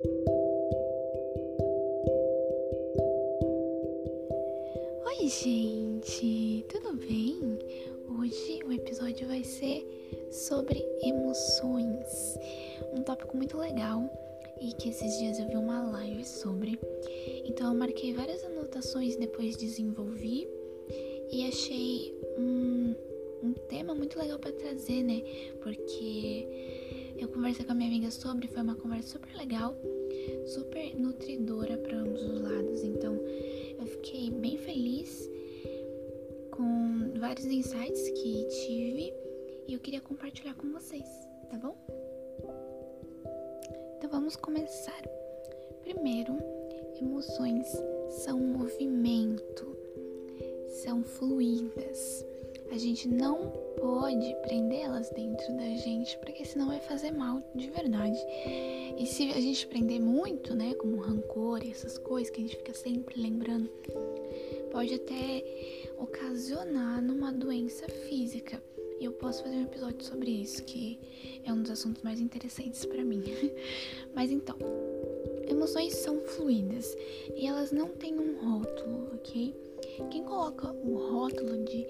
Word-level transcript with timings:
Oi, 0.00 0.10
gente, 5.28 6.64
tudo 6.68 6.94
bem? 6.94 7.58
Hoje 8.20 8.60
o 8.64 8.72
episódio 8.72 9.26
vai 9.26 9.42
ser 9.42 9.84
sobre 10.30 10.86
emoções, 11.02 12.38
um 12.92 13.02
tópico 13.02 13.36
muito 13.36 13.58
legal 13.58 14.08
e 14.60 14.72
que 14.74 14.90
esses 14.90 15.18
dias 15.18 15.40
eu 15.40 15.48
vi 15.48 15.56
uma 15.56 15.90
live 15.90 16.24
sobre. 16.24 16.78
Então 17.44 17.72
eu 17.72 17.78
marquei 17.78 18.14
várias 18.14 18.44
anotações 18.44 19.16
depois 19.16 19.56
desenvolvi 19.56 20.46
e 21.32 21.48
achei 21.48 22.14
um, 22.38 22.94
um 23.42 23.52
tema 23.68 23.96
muito 23.96 24.16
legal 24.16 24.38
para 24.38 24.52
trazer, 24.52 25.02
né? 25.02 25.24
Porque 25.60 26.77
eu 27.18 27.28
conversei 27.28 27.64
com 27.64 27.72
a 27.72 27.74
minha 27.74 27.88
amiga 27.88 28.10
sobre, 28.10 28.46
foi 28.46 28.62
uma 28.62 28.76
conversa 28.76 29.08
super 29.08 29.36
legal, 29.36 29.74
super 30.46 30.94
nutridora 30.96 31.76
para 31.76 31.98
ambos 31.98 32.22
os 32.22 32.40
lados. 32.40 32.84
Então 32.84 33.14
eu 33.78 33.86
fiquei 33.86 34.30
bem 34.30 34.56
feliz 34.58 35.28
com 36.50 37.12
vários 37.18 37.46
insights 37.46 38.08
que 38.10 38.46
tive 38.48 39.12
e 39.66 39.74
eu 39.74 39.80
queria 39.80 40.00
compartilhar 40.00 40.54
com 40.54 40.70
vocês, 40.72 41.06
tá 41.50 41.58
bom? 41.58 41.76
Então 43.96 44.10
vamos 44.10 44.36
começar. 44.36 45.02
Primeiro, 45.82 46.38
emoções 47.00 47.66
são 48.10 48.38
movimento, 48.38 49.76
são 50.68 51.02
fluídas. 51.02 52.24
A 52.70 52.76
gente 52.76 53.08
não 53.08 53.50
pode 53.80 54.34
prendê-las 54.42 55.10
dentro 55.10 55.56
da 55.56 55.68
gente, 55.76 56.18
porque 56.18 56.44
senão 56.44 56.68
vai 56.68 56.80
fazer 56.80 57.10
mal 57.10 57.42
de 57.54 57.70
verdade. 57.70 58.18
E 58.98 59.06
se 59.06 59.30
a 59.30 59.40
gente 59.40 59.66
prender 59.66 60.00
muito, 60.00 60.54
né, 60.54 60.74
como 60.74 60.96
rancor 60.96 61.64
e 61.64 61.70
essas 61.70 61.96
coisas 61.98 62.30
que 62.30 62.40
a 62.40 62.44
gente 62.44 62.56
fica 62.56 62.74
sempre 62.74 63.20
lembrando, 63.20 63.70
pode 64.70 64.94
até 64.94 65.44
ocasionar 65.98 67.02
numa 67.02 67.32
doença 67.32 67.88
física. 67.88 68.62
E 69.00 69.04
eu 69.04 69.12
posso 69.12 69.44
fazer 69.44 69.56
um 69.56 69.62
episódio 69.62 70.04
sobre 70.04 70.30
isso, 70.30 70.64
que 70.64 70.98
é 71.44 71.52
um 71.52 71.62
dos 71.62 71.70
assuntos 71.70 72.02
mais 72.02 72.20
interessantes 72.20 72.84
para 72.84 73.04
mim. 73.04 73.22
Mas 74.14 74.30
então, 74.30 74.56
emoções 75.48 75.94
são 75.94 76.20
fluídas 76.20 76.96
e 77.34 77.46
elas 77.46 77.70
não 77.70 77.88
têm 77.88 78.18
um 78.18 78.36
rótulo, 78.44 79.14
ok? 79.14 79.54
Quem 80.10 80.24
coloca 80.24 80.72
o 80.72 80.96
rótulo 81.10 81.64
de 81.64 81.86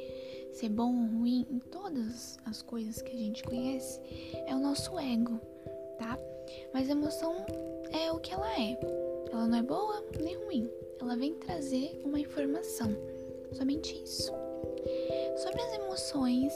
ser 0.53 0.69
bom 0.69 0.93
ou 0.93 1.19
ruim 1.19 1.47
em 1.51 1.59
todas 1.59 2.39
as 2.45 2.63
coisas 2.63 3.01
que 3.03 3.15
a 3.15 3.19
gente 3.19 3.43
conhece 3.43 4.01
é 4.47 4.55
o 4.55 4.59
nosso 4.59 4.99
ego, 4.99 5.41
tá? 5.99 6.19
Mas 6.73 6.89
a 6.89 6.93
emoção 6.93 7.35
é 7.93 8.11
o 8.13 8.19
que 8.19 8.33
ela 8.33 8.51
é. 8.61 8.79
Ela 9.31 9.47
não 9.47 9.59
é 9.59 9.63
boa 9.63 10.05
nem 10.21 10.37
ruim. 10.45 10.71
Ela 11.01 11.17
vem 11.17 11.35
trazer 11.35 12.01
uma 12.05 12.19
informação. 12.19 12.91
Somente 13.53 14.03
isso. 14.03 14.33
Sobre 15.37 15.61
as 15.61 15.75
emoções, 15.75 16.53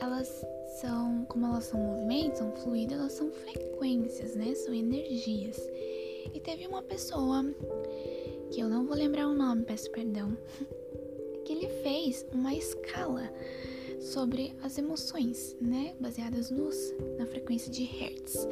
elas 0.00 0.44
são, 0.80 1.24
como 1.28 1.46
elas 1.46 1.64
são 1.64 1.80
movimentos, 1.80 2.38
são 2.38 2.52
fluidas, 2.52 2.98
elas 2.98 3.12
são 3.12 3.30
frequências, 3.30 4.34
né? 4.34 4.54
São 4.54 4.74
energias. 4.74 5.58
E 6.32 6.40
teve 6.40 6.66
uma 6.66 6.82
pessoa, 6.82 7.44
que 8.50 8.60
eu 8.60 8.68
não 8.68 8.86
vou 8.86 8.96
lembrar 8.96 9.28
o 9.28 9.34
nome, 9.34 9.62
peço 9.62 9.90
perdão, 9.90 10.36
ele 11.64 11.82
fez 11.82 12.26
uma 12.32 12.54
escala 12.54 13.32
sobre 13.98 14.54
as 14.62 14.76
emoções, 14.76 15.56
né? 15.60 15.94
Baseadas 15.98 16.50
nos, 16.50 16.76
na 17.18 17.26
frequência 17.26 17.72
de 17.72 17.84
Hertz. 17.84 18.46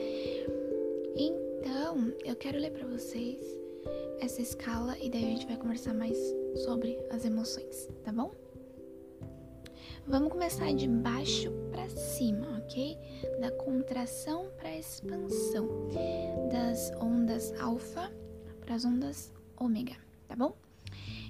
Então, 1.14 2.12
eu 2.24 2.34
quero 2.36 2.58
ler 2.58 2.70
para 2.70 2.86
vocês 2.86 3.38
essa 4.20 4.40
escala 4.40 4.96
e 4.98 5.10
daí 5.10 5.24
a 5.24 5.28
gente 5.28 5.46
vai 5.46 5.56
conversar 5.56 5.92
mais 5.92 6.16
sobre 6.64 6.98
as 7.10 7.24
emoções, 7.24 7.88
tá 8.02 8.12
bom? 8.12 8.32
Vamos 10.06 10.32
começar 10.32 10.72
de 10.72 10.88
baixo 10.88 11.52
para 11.70 11.88
cima, 11.90 12.58
ok? 12.64 12.96
Da 13.40 13.50
contração 13.50 14.48
para 14.56 14.76
expansão, 14.76 15.68
das 16.50 16.90
ondas 17.00 17.52
alfa 17.60 18.10
para 18.60 18.74
as 18.74 18.84
ondas 18.84 19.32
ômega, 19.58 19.96
tá 20.26 20.34
bom? 20.34 20.56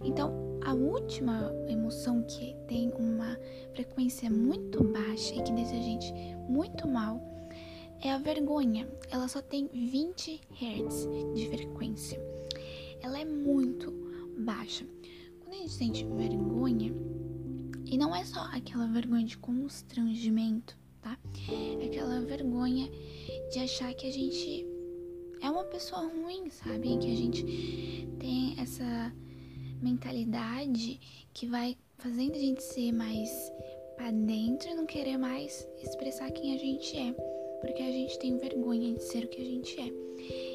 Então, 0.05 0.33
a 0.65 0.75
última 0.75 1.53
emoção 1.69 2.23
que 2.23 2.55
tem 2.67 2.93
uma 2.99 3.39
frequência 3.75 4.31
muito 4.31 4.83
baixa 4.85 5.35
e 5.35 5.43
que 5.43 5.53
deixa 5.53 5.75
a 5.75 5.83
gente 5.83 6.13
muito 6.49 6.87
mal 6.87 7.21
é 8.01 8.11
a 8.11 8.19
vergonha. 8.19 8.89
Ela 9.11 9.29
só 9.29 9.41
tem 9.41 9.69
20 9.73 10.41
Hz 10.51 11.09
de 11.35 11.49
frequência. 11.49 12.21
Ela 13.01 13.21
é 13.21 13.25
muito 13.25 13.93
baixa. 14.39 14.85
Quando 15.41 15.55
a 15.55 15.59
gente 15.59 15.73
sente 15.73 16.05
vergonha, 16.05 16.93
e 17.85 17.99
não 17.99 18.15
é 18.15 18.25
só 18.25 18.41
aquela 18.53 18.87
vergonha 18.87 19.25
de 19.25 19.37
constrangimento, 19.37 20.77
tá? 21.01 21.19
É 21.81 21.87
aquela 21.87 22.21
vergonha 22.21 22.91
de 23.53 23.59
achar 23.59 23.93
que 23.95 24.07
a 24.07 24.13
gente 24.13 24.67
é 25.41 25.51
uma 25.51 25.65
pessoa 25.65 26.09
ruim, 26.09 26.49
sabe? 26.49 26.97
Que 26.99 27.13
a 27.13 27.17
gente 27.17 27.45
tem 28.19 28.59
essa 28.59 29.13
mentalidade 29.83 31.01
que 31.35 31.47
vai 31.47 31.77
fazendo 31.99 32.35
a 32.35 32.39
gente 32.39 32.63
ser 32.63 32.93
mais 32.93 33.53
para 33.97 34.11
dentro 34.11 34.71
e 34.71 34.75
não 34.75 34.87
querer 34.87 35.17
mais 35.17 35.69
expressar 35.83 36.31
quem 36.31 36.55
a 36.55 36.59
gente 36.59 36.97
é, 36.97 37.13
porque 37.61 37.83
a 37.83 37.93
gente 37.93 38.19
tem 38.19 38.37
vergonha 38.39 38.95
de 38.95 39.03
ser 39.03 39.25
o 39.25 39.29
que 39.29 39.41
a 39.41 39.45
gente 39.45 39.81
é. 39.81 39.93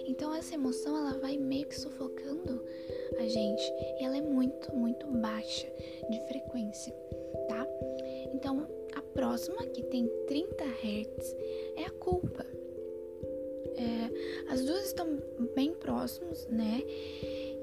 Então 0.08 0.34
essa 0.34 0.56
emoção 0.56 0.98
ela 0.98 1.20
vai 1.20 1.38
meio 1.38 1.68
que 1.68 1.80
sufocando 1.80 2.64
a 3.20 3.28
gente 3.28 3.64
e 4.00 4.04
ela 4.04 4.18
é 4.18 4.22
muito, 4.22 4.74
muito 4.76 5.08
baixa 5.08 5.68
de 6.10 6.20
frequência, 6.28 6.94
tá? 7.48 7.68
Então 8.34 8.68
a 8.96 9.02
próxima 9.02 9.66
que 9.68 9.84
tem 9.84 10.08
30 10.28 10.64
Hz 10.64 11.36
é 11.76 11.86
a 11.86 11.92
culpa. 11.92 12.46
É, 13.76 14.52
as 14.52 14.66
duas 14.66 14.86
estão 14.86 15.20
bem 15.56 15.74
próximos, 15.76 16.48
né? 16.48 16.82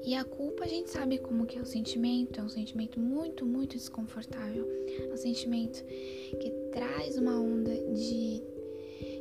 E 0.05 0.13
a 0.13 0.23
culpa 0.23 0.65
a 0.65 0.67
gente 0.67 0.91
sabe 0.91 1.17
como 1.17 1.47
que 1.47 1.57
é 1.57 1.61
o 1.61 1.65
sentimento, 1.65 2.39
é 2.39 2.43
um 2.43 2.49
sentimento 2.49 2.99
muito, 2.99 3.43
muito 3.43 3.75
desconfortável. 3.75 4.67
É 5.09 5.11
um 5.11 5.17
sentimento 5.17 5.83
que 5.83 6.51
traz 6.71 7.17
uma 7.17 7.39
onda 7.39 7.73
de, 7.93 8.41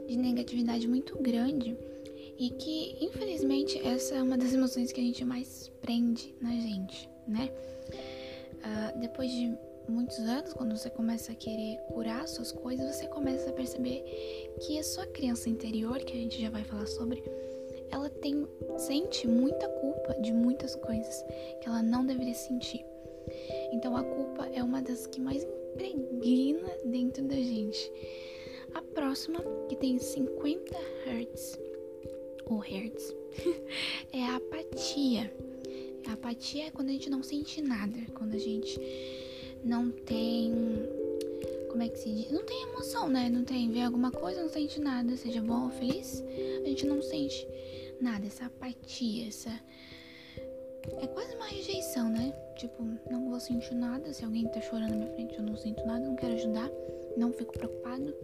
de 0.06 0.16
negatividade 0.16 0.86
muito 0.86 1.16
grande 1.22 1.74
e 2.38 2.50
que, 2.50 2.96
infelizmente, 3.00 3.78
essa 3.78 4.16
é 4.16 4.22
uma 4.22 4.36
das 4.36 4.52
emoções 4.52 4.92
que 4.92 5.00
a 5.00 5.04
gente 5.04 5.24
mais 5.24 5.72
prende 5.80 6.34
na 6.40 6.50
gente, 6.50 7.08
né? 7.26 7.50
Uh, 8.58 9.00
depois 9.00 9.30
de 9.30 9.56
muitos 9.88 10.18
anos, 10.18 10.52
quando 10.52 10.76
você 10.76 10.90
começa 10.90 11.32
a 11.32 11.34
querer 11.34 11.78
curar 11.88 12.26
suas 12.28 12.52
coisas, 12.52 12.94
você 12.94 13.06
começa 13.06 13.50
a 13.50 13.52
perceber 13.52 14.02
que 14.60 14.78
a 14.78 14.82
sua 14.82 15.06
criança 15.06 15.48
interior, 15.48 15.98
que 15.98 16.12
a 16.12 16.16
gente 16.16 16.40
já 16.40 16.50
vai 16.50 16.64
falar 16.64 16.86
sobre, 16.86 17.22
ela 17.94 18.10
tem 18.10 18.44
sente 18.76 19.28
muita 19.28 19.68
culpa 19.68 20.20
de 20.20 20.32
muitas 20.32 20.74
coisas 20.74 21.24
que 21.60 21.68
ela 21.68 21.80
não 21.80 22.04
deveria 22.04 22.34
sentir. 22.34 22.84
Então 23.72 23.96
a 23.96 24.02
culpa 24.02 24.46
é 24.52 24.62
uma 24.62 24.82
das 24.82 25.06
que 25.06 25.20
mais 25.20 25.44
impregna 25.44 26.70
dentro 26.84 27.22
da 27.22 27.36
gente. 27.36 27.90
A 28.74 28.82
próxima, 28.82 29.38
que 29.68 29.76
tem 29.76 29.96
50 29.96 30.74
Hz, 31.06 31.60
ou 32.46 32.58
Hertz, 32.58 33.14
é 34.12 34.24
a 34.24 34.36
apatia. 34.36 35.32
A 36.08 36.14
apatia 36.14 36.66
é 36.66 36.70
quando 36.72 36.88
a 36.88 36.92
gente 36.92 37.08
não 37.08 37.22
sente 37.22 37.62
nada, 37.62 37.96
quando 38.14 38.34
a 38.34 38.38
gente 38.38 38.76
não 39.62 39.92
tem. 39.92 40.52
Como 41.70 41.82
é 41.82 41.88
que 41.88 41.98
se 41.98 42.10
diz? 42.10 42.30
Não 42.32 42.44
tem 42.44 42.64
emoção, 42.64 43.08
né? 43.08 43.30
Não 43.30 43.44
tem. 43.44 43.70
Vê 43.70 43.82
alguma 43.82 44.10
coisa, 44.10 44.42
não 44.42 44.48
sente 44.48 44.80
nada, 44.80 45.16
seja 45.16 45.40
bom 45.40 45.66
ou 45.66 45.70
feliz, 45.70 46.22
a 46.64 46.68
gente 46.68 46.86
não 46.86 47.00
sente 47.00 47.46
nada, 48.00 48.26
essa 48.26 48.46
apatia, 48.46 49.28
essa. 49.28 49.50
É 51.00 51.06
quase 51.06 51.34
uma 51.36 51.46
rejeição, 51.46 52.10
né? 52.10 52.32
Tipo, 52.56 52.84
não 53.10 53.30
vou 53.30 53.40
sentir 53.40 53.74
nada. 53.74 54.12
Se 54.12 54.24
alguém 54.24 54.46
tá 54.48 54.60
chorando 54.60 54.90
na 54.90 54.96
minha 54.96 55.14
frente, 55.14 55.38
eu 55.38 55.42
não 55.42 55.56
sinto 55.56 55.84
nada, 55.86 56.04
não 56.04 56.16
quero 56.16 56.34
ajudar, 56.34 56.70
não 57.16 57.32
fico 57.32 57.52
preocupado, 57.52 58.14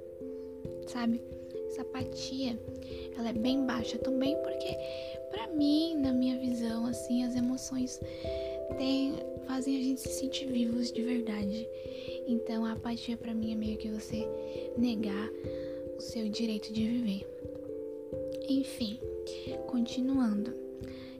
sabe? 0.86 1.22
Essa 1.68 1.82
apatia, 1.82 2.58
ela 3.16 3.30
é 3.30 3.32
bem 3.32 3.64
baixa 3.64 3.96
também, 3.98 4.36
porque 4.42 4.76
para 5.30 5.46
mim, 5.48 5.96
na 5.96 6.12
minha 6.12 6.38
visão, 6.38 6.86
assim, 6.86 7.24
as 7.24 7.34
emoções 7.34 8.00
tem, 8.76 9.14
fazem 9.46 9.78
a 9.78 9.82
gente 9.82 10.00
se 10.00 10.08
sentir 10.08 10.46
vivos 10.46 10.92
de 10.92 11.02
verdade. 11.02 11.68
Então, 12.26 12.64
a 12.64 12.72
apatia 12.72 13.16
para 13.16 13.34
mim 13.34 13.52
é 13.52 13.54
meio 13.54 13.78
que 13.78 13.88
você 13.88 14.26
negar 14.76 15.30
o 15.96 16.00
seu 16.00 16.28
direito 16.28 16.72
de 16.72 16.86
viver. 16.86 17.26
Enfim, 18.48 18.98
Continuando, 19.66 20.54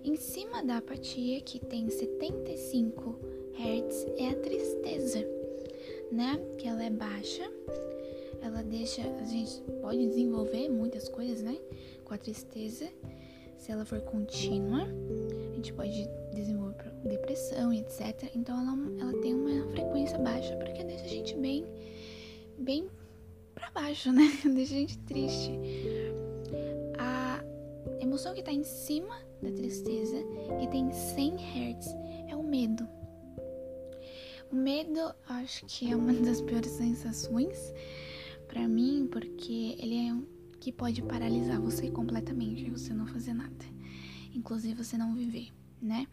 em 0.05 0.17
cima 0.17 0.62
da 0.62 0.79
apatia, 0.79 1.41
que 1.41 1.58
tem 1.58 1.88
75 1.88 3.19
Hz, 3.55 4.06
é 4.17 4.31
a 4.31 4.35
tristeza, 4.37 5.26
né? 6.11 6.41
Que 6.58 6.67
ela 6.67 6.85
é 6.85 6.91
baixa, 6.91 7.50
ela 8.43 8.62
deixa. 8.62 9.02
A 9.02 9.25
gente 9.25 9.62
pode 9.81 10.06
desenvolver 10.06 10.69
muitas 10.69 11.08
coisas, 11.08 11.43
né? 11.43 11.58
Com 12.05 12.14
a 12.14 12.19
tristeza. 12.19 12.88
se 13.58 13.70
ela 13.70 13.85
for 13.85 14.00
contínua, 14.00 14.88
a 15.52 15.55
gente 15.56 15.73
pode 15.75 16.08
desenvolver 16.32 16.70
depressão 17.05 17.73
etc. 17.73 18.31
Então 18.35 18.58
ela, 18.58 19.02
ela 19.02 19.23
tem 19.23 19.35
uma 19.35 19.70
frequência 19.70 20.19
baixa 20.19 20.56
porque 20.56 20.85
deixa 20.85 21.05
a 21.05 21.08
gente 21.08 21.35
bem, 21.37 21.64
bem 22.58 22.88
para 23.55 23.70
baixo, 23.70 24.12
né? 24.12 24.31
Deixa 24.44 24.75
a 24.75 24.79
gente 24.79 24.99
triste. 24.99 25.50
Emoção 28.11 28.35
que 28.35 28.43
tá 28.43 28.53
em 28.53 28.65
cima 28.65 29.15
da 29.41 29.53
tristeza, 29.53 30.17
que 30.59 30.67
tem 30.67 30.91
100 30.91 31.37
Hz, 31.37 31.95
é 32.27 32.35
o 32.35 32.43
medo. 32.43 32.85
O 34.51 34.57
medo, 34.57 35.15
acho 35.29 35.65
que 35.67 35.93
é 35.93 35.95
uma 35.95 36.12
das 36.21 36.41
piores 36.41 36.73
sensações 36.73 37.73
para 38.49 38.67
mim, 38.67 39.09
porque 39.12 39.77
ele 39.79 40.09
é 40.09 40.12
um 40.12 40.27
que 40.59 40.73
pode 40.73 41.03
paralisar 41.03 41.61
você 41.61 41.89
completamente 41.89 42.69
você 42.69 42.93
não 42.93 43.07
fazer 43.07 43.33
nada. 43.33 43.65
Inclusive 44.35 44.83
você 44.83 44.99
não 44.99 45.15
viver, 45.15 45.53
né? 45.81 46.09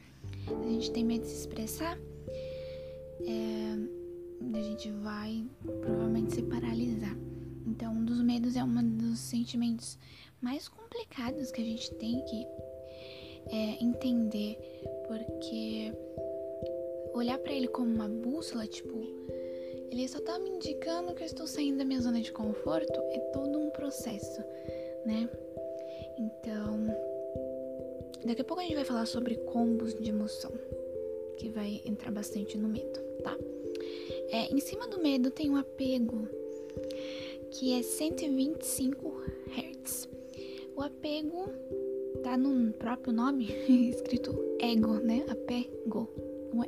A 0.47 0.69
gente 0.69 0.91
tem 0.91 1.03
medo 1.03 1.23
de 1.23 1.29
se 1.29 1.39
expressar, 1.39 1.97
é, 3.21 4.55
a 4.55 4.61
gente 4.61 4.91
vai 4.91 5.43
provavelmente 5.81 6.35
se 6.35 6.43
paralisar. 6.43 7.17
Então, 7.65 7.91
um 7.91 8.05
dos 8.05 8.21
medos 8.21 8.55
é 8.55 8.63
um 8.63 8.97
dos 8.97 9.17
sentimentos 9.17 9.97
mais 10.41 10.67
complicados 10.67 11.51
que 11.51 11.61
a 11.61 11.65
gente 11.65 11.93
tem 11.95 12.23
que 12.25 12.47
é, 13.51 13.83
entender, 13.83 14.57
porque 15.07 15.93
olhar 17.13 17.37
para 17.39 17.53
ele 17.53 17.67
como 17.67 17.93
uma 17.93 18.07
bússola, 18.07 18.67
tipo, 18.67 18.91
ele 19.91 20.07
só 20.07 20.19
tá 20.19 20.37
me 20.39 20.49
indicando 20.49 21.13
que 21.15 21.23
eu 21.23 21.25
estou 21.25 21.47
saindo 21.47 21.79
da 21.79 21.85
minha 21.85 22.01
zona 22.01 22.21
de 22.21 22.31
conforto, 22.31 22.99
é 23.11 23.19
todo 23.33 23.59
um 23.59 23.69
processo, 23.71 24.41
né? 25.05 25.29
Então, 26.19 26.87
daqui 28.25 28.41
a 28.41 28.45
pouco 28.45 28.61
a 28.61 28.63
gente 28.63 28.75
vai 28.75 28.85
falar 28.85 29.05
sobre 29.05 29.35
combos 29.35 29.93
de 29.95 30.09
emoção, 30.09 30.51
que 31.37 31.49
vai 31.49 31.81
entrar 31.85 32.11
bastante 32.11 32.57
no 32.57 32.67
medo, 32.67 32.99
tá? 33.23 33.35
É, 34.29 34.51
em 34.53 34.59
cima 34.59 34.87
do 34.87 35.01
medo 35.01 35.31
tem 35.31 35.49
um 35.49 35.55
apego, 35.55 36.27
que 37.51 37.73
é 37.73 37.81
125 37.81 39.23
Hz. 39.47 40.16
O 40.77 40.83
apego 40.83 41.49
tá 42.23 42.37
no 42.37 42.71
próprio 42.73 43.11
nome, 43.11 43.45
escrito 43.89 44.37
ego, 44.59 44.93
né? 44.99 45.25
Apego 45.27 46.07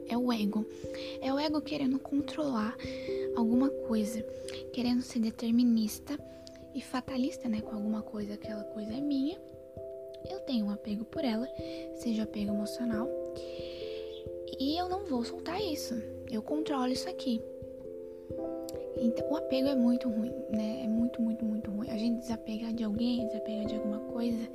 é 0.07 0.17
o 0.17 0.33
ego. 0.33 0.65
É 1.21 1.31
o 1.31 1.39
ego 1.39 1.61
querendo 1.61 1.99
controlar 1.99 2.75
alguma 3.35 3.69
coisa, 3.69 4.23
querendo 4.73 5.03
ser 5.03 5.19
determinista 5.19 6.17
e 6.73 6.81
fatalista, 6.81 7.47
né, 7.47 7.61
com 7.61 7.75
alguma 7.75 8.01
coisa, 8.01 8.33
aquela 8.33 8.63
coisa 8.63 8.91
é 8.91 8.99
minha. 8.99 9.39
Eu 10.29 10.39
tenho 10.39 10.65
um 10.65 10.71
apego 10.71 11.05
por 11.05 11.23
ela, 11.23 11.47
seja 11.95 12.23
apego 12.23 12.51
emocional, 12.51 13.07
e 14.59 14.75
eu 14.75 14.89
não 14.89 15.05
vou 15.05 15.23
soltar 15.23 15.61
isso. 15.61 15.93
Eu 16.29 16.41
controlo 16.41 16.91
isso 16.91 17.07
aqui. 17.07 17.41
Então, 18.97 19.29
o 19.29 19.35
apego 19.35 19.67
é 19.67 19.75
muito 19.75 20.09
ruim, 20.09 20.33
né? 20.49 20.81
É 20.83 20.87
muito, 20.87 21.21
muito, 21.21 21.45
muito 21.45 21.71
ruim. 21.71 21.89
A 21.89 21.97
gente 21.97 22.19
desapegar 22.19 22.73
de 22.73 22.83
alguém, 22.83 23.27
desapegar 23.27 23.65
de 23.65 23.75
alguma 23.75 23.99
coisa, 23.99 24.49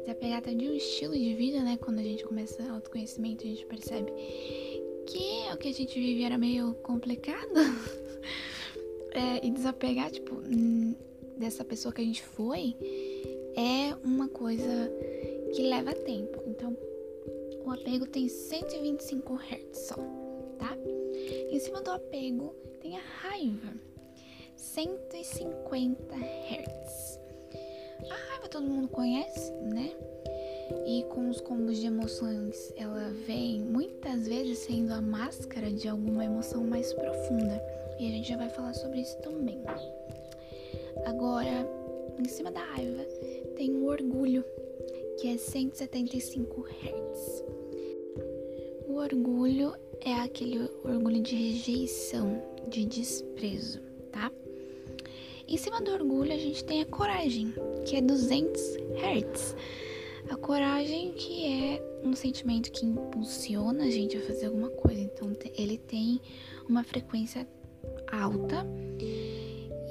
desapegar 0.00 0.38
até 0.38 0.54
de 0.54 0.68
um 0.68 0.74
estilo 0.74 1.14
de 1.14 1.34
vida, 1.34 1.62
né? 1.62 1.78
Quando 1.80 1.98
a 1.98 2.02
gente 2.02 2.24
começa 2.24 2.62
autoconhecimento, 2.70 3.44
a 3.44 3.48
gente 3.48 3.66
percebe 3.66 4.12
que 5.06 5.52
o 5.52 5.56
que 5.56 5.68
a 5.68 5.72
gente 5.72 5.98
vive 5.98 6.22
era 6.22 6.36
meio 6.36 6.74
complicado. 6.82 7.52
é, 9.12 9.46
e 9.46 9.50
desapegar, 9.50 10.10
tipo, 10.10 10.34
hum, 10.34 10.94
dessa 11.36 11.64
pessoa 11.64 11.92
que 11.92 12.00
a 12.00 12.04
gente 12.04 12.22
foi 12.22 12.76
é 13.56 13.94
uma 14.04 14.28
coisa 14.28 14.90
que 15.54 15.62
leva 15.62 15.92
tempo. 15.92 16.42
Então, 16.46 16.76
o 17.64 17.70
apego 17.70 18.06
tem 18.06 18.28
125 18.28 19.34
Hz 19.34 19.78
só, 19.78 19.96
tá? 20.58 20.76
Em 21.50 21.58
cima 21.58 21.82
do 21.82 21.90
apego 21.90 22.54
a 22.96 23.28
raiva, 23.28 23.74
150 24.56 26.14
Hz. 26.14 27.20
A 28.10 28.14
raiva 28.14 28.48
todo 28.48 28.66
mundo 28.66 28.88
conhece, 28.88 29.52
né? 29.52 29.92
E 30.86 31.02
com 31.10 31.28
os 31.28 31.40
combos 31.40 31.78
de 31.78 31.86
emoções, 31.86 32.72
ela 32.76 33.10
vem 33.26 33.60
muitas 33.60 34.28
vezes 34.28 34.58
sendo 34.58 34.92
a 34.92 35.00
máscara 35.00 35.70
de 35.70 35.88
alguma 35.88 36.24
emoção 36.24 36.64
mais 36.64 36.92
profunda. 36.92 37.62
E 37.98 38.06
a 38.06 38.10
gente 38.10 38.28
já 38.28 38.36
vai 38.36 38.48
falar 38.50 38.74
sobre 38.74 39.00
isso 39.00 39.16
também. 39.18 39.62
Agora, 41.04 41.66
em 42.18 42.28
cima 42.28 42.50
da 42.50 42.60
raiva, 42.60 43.02
tem 43.56 43.70
o 43.72 43.86
orgulho, 43.86 44.44
que 45.18 45.28
é 45.28 45.36
175 45.36 46.66
Hz. 46.66 47.44
O 48.86 48.94
orgulho 48.94 49.74
é 50.00 50.14
aquele 50.14 50.68
orgulho 50.84 51.20
de 51.20 51.34
rejeição, 51.34 52.42
de 52.68 52.84
desprezo, 52.84 53.80
tá? 54.12 54.30
Em 55.46 55.56
cima 55.56 55.80
do 55.80 55.90
orgulho, 55.90 56.32
a 56.32 56.36
gente 56.36 56.62
tem 56.64 56.82
a 56.82 56.86
coragem, 56.86 57.54
que 57.86 57.96
é 57.96 58.02
200 58.02 58.60
Hz. 58.96 59.56
A 60.30 60.36
coragem 60.36 61.12
que 61.12 61.46
é 61.46 61.82
um 62.04 62.14
sentimento 62.14 62.70
que 62.70 62.84
impulsiona 62.84 63.84
a 63.84 63.90
gente 63.90 64.16
a 64.16 64.20
fazer 64.20 64.46
alguma 64.46 64.68
coisa. 64.68 65.00
Então 65.00 65.32
ele 65.56 65.78
tem 65.78 66.20
uma 66.68 66.84
frequência 66.84 67.48
alta 68.12 68.66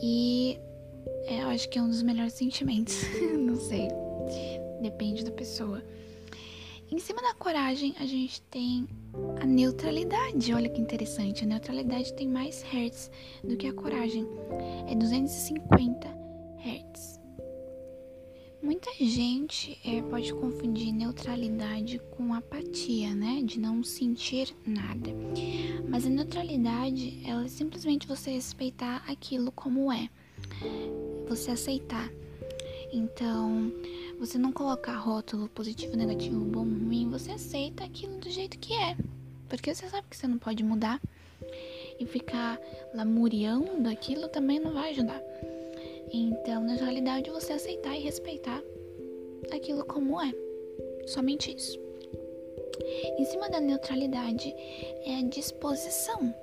e 0.02 0.60
é, 1.26 1.42
eu 1.42 1.48
acho 1.48 1.68
que 1.70 1.80
é 1.80 1.82
um 1.82 1.90
dos 1.90 2.04
melhores 2.04 2.34
sentimentos. 2.34 2.96
Não 3.40 3.56
sei. 3.56 3.88
Depende 4.82 5.26
da 5.26 5.32
pessoa. 5.32 5.82
Em 6.90 7.00
cima 7.00 7.22
da 7.22 7.34
coragem, 7.34 7.94
a 8.00 8.06
gente 8.06 8.42
tem 8.44 8.88
a 9.42 9.46
neutralidade. 9.46 10.54
Olha 10.54 10.70
que 10.70 10.80
interessante. 10.80 11.44
A 11.44 11.48
neutralidade 11.48 12.14
tem 12.14 12.30
mais 12.30 12.62
hertz 12.62 13.12
do 13.44 13.58
que 13.58 13.68
a 13.68 13.74
coragem. 13.74 14.26
É 14.90 14.96
250 14.96 16.08
hertz. 16.60 17.20
Muita 18.62 18.90
gente 19.00 19.78
é, 19.86 20.02
pode 20.02 20.34
confundir 20.34 20.94
neutralidade 20.94 22.00
com 22.12 22.34
apatia, 22.34 23.14
né? 23.14 23.42
De 23.44 23.60
não 23.60 23.84
sentir 23.84 24.56
nada. 24.66 25.10
Mas 25.90 26.06
a 26.06 26.10
neutralidade, 26.10 27.22
ela 27.26 27.44
é 27.44 27.50
simplesmente 27.50 28.08
você 28.08 28.32
respeitar 28.32 29.04
aquilo 29.08 29.52
como 29.52 29.92
é. 29.92 30.10
Você 31.28 31.52
aceitar. 31.52 32.10
Então, 32.94 33.72
você 34.20 34.38
não 34.38 34.52
colocar 34.52 34.98
rótulo 34.98 35.48
positivo, 35.50 35.96
negativo, 35.96 36.40
bom, 36.40 36.64
ruim, 36.64 37.10
você 37.10 37.32
aceita 37.32 37.84
aquilo 37.84 38.18
do 38.18 38.30
jeito 38.30 38.58
que 38.58 38.74
é. 38.74 38.98
Porque 39.48 39.74
você 39.74 39.88
sabe 39.88 40.08
que 40.10 40.18
você 40.18 40.28
não 40.28 40.38
pode 40.38 40.64
mudar. 40.64 41.02
E 42.00 42.06
ficar 42.06 42.60
lamuriando 42.94 43.90
aquilo 43.90 44.28
também 44.28 44.60
não 44.60 44.74
vai 44.74 44.92
ajudar. 44.92 45.22
Então, 46.12 46.64
na 46.64 46.74
realidade, 46.74 47.30
você 47.30 47.54
aceitar 47.54 47.96
e 47.96 48.00
respeitar 48.00 48.62
aquilo 49.52 49.86
como 49.86 50.22
é. 50.22 50.34
Somente 51.06 51.56
isso. 51.56 51.80
Em 53.18 53.26
cima 53.26 53.50
da 53.50 53.60
neutralidade 53.60 54.54
é 55.06 55.20
a 55.20 55.24
disposição, 55.24 56.34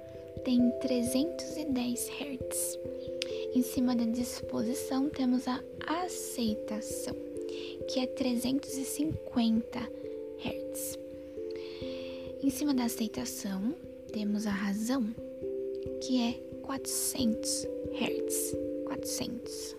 tem 0.44 0.70
310 0.80 2.08
Hz. 2.08 2.78
Em 3.54 3.62
cima 3.62 3.94
da 3.94 4.04
disposição 4.04 5.08
temos 5.08 5.46
a 5.46 5.62
aceitação, 5.86 7.14
que 7.88 8.00
é 8.00 8.06
350 8.06 9.78
Hz. 10.38 10.98
Em 12.42 12.50
cima 12.50 12.74
da 12.74 12.84
aceitação 12.84 13.74
temos 14.12 14.46
a 14.46 14.50
razão, 14.50 15.04
que 16.00 16.20
é 16.20 16.32
400 16.62 17.66
Hz. 17.92 18.56
400. 18.86 19.76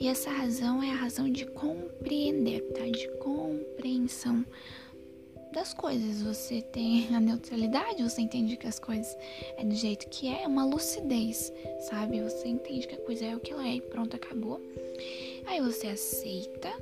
E 0.00 0.08
essa 0.08 0.30
razão 0.30 0.82
é 0.82 0.90
a 0.90 0.96
razão 0.96 1.30
de 1.30 1.46
compreender, 1.46 2.60
tá? 2.72 2.84
De 2.84 3.08
compreensão 3.18 4.44
das 5.52 5.72
coisas. 5.72 6.22
Você 6.22 6.60
tem 6.60 7.14
a 7.14 7.20
neutralidade, 7.20 8.02
você 8.02 8.22
entende 8.22 8.56
que 8.56 8.66
as 8.66 8.78
coisas 8.78 9.16
é 9.56 9.64
do 9.64 9.74
jeito 9.74 10.08
que 10.08 10.28
é, 10.28 10.42
é 10.42 10.46
uma 10.46 10.64
lucidez, 10.64 11.52
sabe? 11.88 12.20
Você 12.22 12.48
entende 12.48 12.88
que 12.88 12.94
a 12.94 13.00
coisa 13.00 13.24
é 13.24 13.36
o 13.36 13.40
que 13.40 13.52
ela 13.52 13.66
é 13.66 13.76
e 13.76 13.80
pronto, 13.80 14.16
acabou. 14.16 14.60
Aí 15.52 15.60
você 15.60 15.88
aceita 15.88 16.72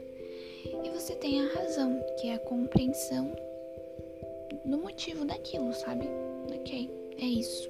e 0.84 0.90
você 0.90 1.16
tem 1.16 1.40
a 1.40 1.52
razão, 1.54 2.00
que 2.20 2.28
é 2.28 2.34
a 2.34 2.38
compreensão 2.38 3.36
do 4.64 4.78
motivo 4.78 5.24
daquilo, 5.24 5.72
sabe? 5.72 6.06
Ok, 6.54 6.88
é 7.18 7.24
isso. 7.24 7.68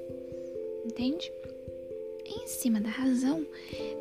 Entende? 0.84 1.32
Em 2.26 2.46
cima 2.46 2.82
da 2.82 2.90
razão, 2.90 3.46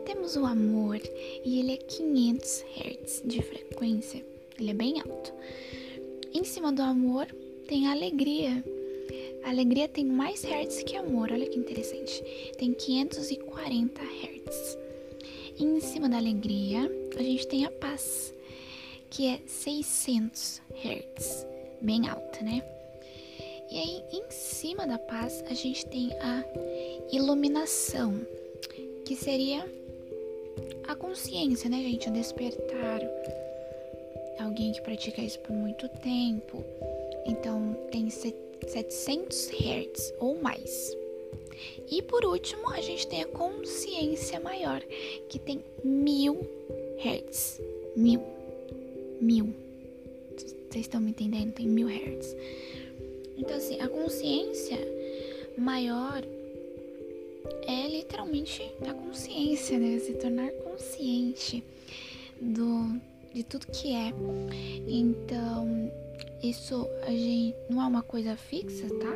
temos 0.04 0.36
o 0.36 0.44
amor 0.44 1.00
e 1.46 1.62
ele 1.62 1.76
é 1.76 1.78
500 1.78 2.66
Hz 2.76 3.22
de 3.24 3.42
frequência, 3.44 4.22
ele 4.60 4.72
é 4.72 4.74
bem 4.74 5.00
alto. 5.00 5.34
Em 6.34 6.44
cima 6.44 6.74
do 6.74 6.82
amor, 6.82 7.28
tem 7.66 7.88
a 7.88 7.92
alegria. 7.92 8.62
A 9.46 9.52
alegria 9.52 9.88
tem 9.88 10.04
mais 10.04 10.44
Hz 10.44 10.84
que 10.84 10.98
amor, 10.98 11.32
olha 11.32 11.48
que 11.48 11.58
interessante. 11.58 12.22
Tem 12.58 12.74
540 12.74 14.02
Em 15.60 15.82
cima 15.82 16.08
da 16.08 16.16
alegria, 16.16 16.90
a 17.18 17.22
gente 17.22 17.46
tem 17.46 17.66
a 17.66 17.72
paz, 17.72 18.34
que 19.10 19.28
é 19.28 19.42
600 19.46 20.62
Hz, 20.72 21.46
bem 21.82 22.08
alta, 22.08 22.42
né? 22.42 22.64
E 23.70 23.78
aí, 23.78 24.04
em 24.14 24.32
cima 24.32 24.88
da 24.88 24.98
paz, 24.98 25.44
a 25.50 25.54
gente 25.54 25.86
tem 25.88 26.14
a 26.22 26.46
iluminação, 27.12 28.26
que 29.04 29.18
seria 29.18 29.70
a 30.88 30.96
consciência, 30.96 31.70
né, 31.70 31.84
gente? 31.84 32.08
O 32.08 32.14
despertar. 32.14 33.02
Alguém 34.40 34.72
que 34.72 34.82
pratica 34.82 35.22
isso 35.22 35.40
por 35.40 35.54
muito 35.54 35.90
tempo. 35.90 36.64
Então, 37.26 37.74
tem 37.92 38.10
700 38.10 39.50
Hz 39.50 40.14
ou 40.20 40.42
mais. 40.42 40.96
E 41.90 42.02
por 42.02 42.26
último, 42.26 42.70
a 42.72 42.82
gente 42.82 43.08
tem 43.08 43.24
a 43.24 43.28
consciência 43.28 44.40
maior, 44.40 44.82
que 45.28 45.40
tem 45.40 45.64
mil 45.84 46.48
Hz. 46.98 47.62
Mil. 47.96 48.22
Mil. 49.20 49.54
Vocês 50.70 50.86
estão 50.86 51.02
me 51.02 51.10
entendendo? 51.10 51.54
Tem 51.54 51.68
mil 51.68 51.88
Hz. 51.88 52.36
Então, 53.38 53.58
assim, 53.58 53.80
a 53.80 53.88
consciência 53.88 54.78
maior 55.58 56.24
é 57.66 57.88
literalmente 57.88 58.70
a 58.88 58.94
consciência, 58.94 59.80
né? 59.80 60.00
Se 60.00 60.14
tornar 60.14 60.52
consciente 60.52 61.64
do, 62.40 63.00
de 63.34 63.44
tudo 63.44 63.68
que 63.68 63.94
é. 63.94 64.14
Então, 64.88 65.92
isso 66.42 66.88
a 67.04 67.12
gente 67.12 67.56
não 67.70 67.82
é 67.82 67.86
uma 67.86 68.02
coisa 68.02 68.36
fixa, 68.36 68.88
tá? 68.88 69.16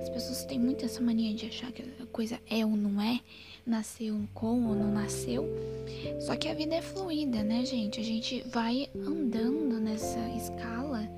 As 0.00 0.08
pessoas 0.08 0.44
têm 0.44 0.58
muito 0.58 0.84
essa 0.84 1.00
mania 1.00 1.34
de 1.34 1.46
achar 1.46 1.72
que 1.72 1.82
a 1.82 2.06
coisa 2.06 2.40
é 2.48 2.64
ou 2.64 2.76
não 2.76 3.00
é, 3.00 3.20
nasceu 3.66 4.20
com 4.34 4.66
ou 4.66 4.74
não 4.74 4.92
nasceu. 4.92 5.48
Só 6.20 6.36
que 6.36 6.48
a 6.48 6.54
vida 6.54 6.74
é 6.74 6.82
fluida, 6.82 7.42
né, 7.42 7.64
gente? 7.64 8.00
A 8.00 8.04
gente 8.04 8.42
vai 8.48 8.88
andando 8.94 9.80
nessa 9.80 10.20
escala 10.36 11.08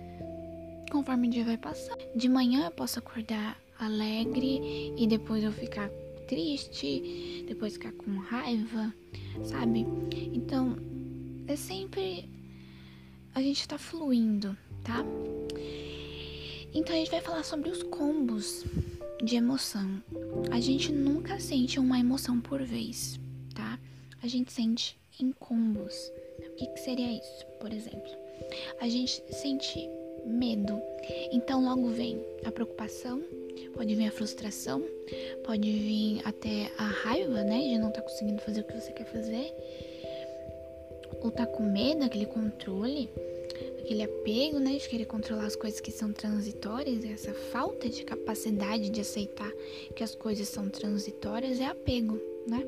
conforme 0.91 1.29
o 1.29 1.31
dia 1.31 1.45
vai 1.45 1.59
passar. 1.59 1.97
De 2.15 2.29
manhã 2.29 2.67
eu 2.67 2.71
posso 2.71 2.99
acordar 2.99 3.61
alegre 3.79 4.95
e 4.97 5.07
depois 5.07 5.45
eu 5.45 5.53
ficar 5.53 5.91
triste, 6.27 7.45
depois 7.47 7.75
ficar 7.75 7.93
com 7.93 8.17
raiva, 8.17 8.93
sabe? 9.45 9.87
Então, 10.33 10.77
é 11.47 11.57
sempre 11.57 12.29
a 13.35 13.43
gente 13.43 13.69
tá 13.69 13.77
fluindo, 13.77 14.57
tá? 14.87 15.05
Então 16.73 16.95
a 16.95 16.99
gente 16.99 17.11
vai 17.11 17.21
falar 17.21 17.43
sobre 17.43 17.71
os 17.71 17.83
combos 17.83 18.65
de 19.23 19.37
emoção. 19.37 20.03
A 20.53 20.61
gente 20.61 20.93
nunca 20.93 21.41
sente 21.41 21.81
uma 21.81 21.99
emoção 21.99 22.41
por 22.41 22.63
vez, 22.63 23.19
tá? 23.55 23.79
A 24.23 24.29
gente 24.29 24.53
sente 24.53 24.99
em 25.21 25.33
combos. 25.33 26.13
O 26.39 26.55
que, 26.57 26.67
que 26.67 26.81
seria 26.81 27.11
isso, 27.13 27.47
por 27.61 27.73
exemplo? 27.73 28.11
A 28.81 28.89
gente 28.89 29.23
sente 29.33 29.89
medo. 30.25 30.81
Então 31.33 31.65
logo 31.65 31.89
vem 31.91 32.21
a 32.45 32.53
preocupação, 32.53 33.23
pode 33.75 33.95
vir 33.95 34.09
a 34.09 34.13
frustração, 34.13 34.83
pode 35.45 35.71
vir 35.71 36.21
até 36.25 36.71
a 36.79 36.85
raiva, 36.85 37.43
né, 37.43 37.59
de 37.61 37.79
não 37.79 37.89
estar 37.89 38.03
tá 38.03 38.09
conseguindo 38.09 38.43
fazer 38.43 38.61
o 38.61 38.65
que 38.65 38.75
você 38.75 38.93
quer 38.93 39.07
fazer. 39.07 39.53
Ou 41.23 41.31
tá 41.31 41.47
com 41.47 41.63
medo, 41.63 42.05
aquele 42.05 42.27
controle, 42.27 43.09
aquele 43.87 44.03
apego, 44.03 44.59
né, 44.59 44.77
de 44.77 44.89
querer 44.89 45.05
controlar 45.05 45.47
as 45.47 45.55
coisas 45.55 45.81
que 45.81 45.93
são 45.93 46.13
transitórias, 46.13 47.05
essa 47.05 47.33
falta 47.33 47.89
de 47.89 48.05
capacidade 48.05 48.91
de 48.91 49.01
aceitar 49.01 49.51
que 49.95 50.03
as 50.03 50.15
coisas 50.15 50.49
são 50.49 50.69
transitórias 50.69 51.61
é 51.61 51.67
apego, 51.67 52.21
né? 52.49 52.67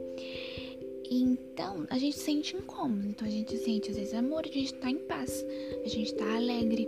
Então, 1.11 1.87
a 1.91 1.99
gente 1.99 2.19
sente 2.19 2.55
incômodo. 2.55 3.09
Então, 3.09 3.27
a 3.27 3.31
gente 3.31 3.57
sente, 3.57 3.91
às 3.91 3.97
vezes, 3.97 4.15
amor, 4.15 4.45
a 4.45 4.53
gente 4.53 4.75
tá 4.75 4.91
em 4.91 4.99
paz, 4.99 5.45
a 5.85 5.89
gente 5.89 6.15
tá 6.15 6.37
alegre, 6.37 6.87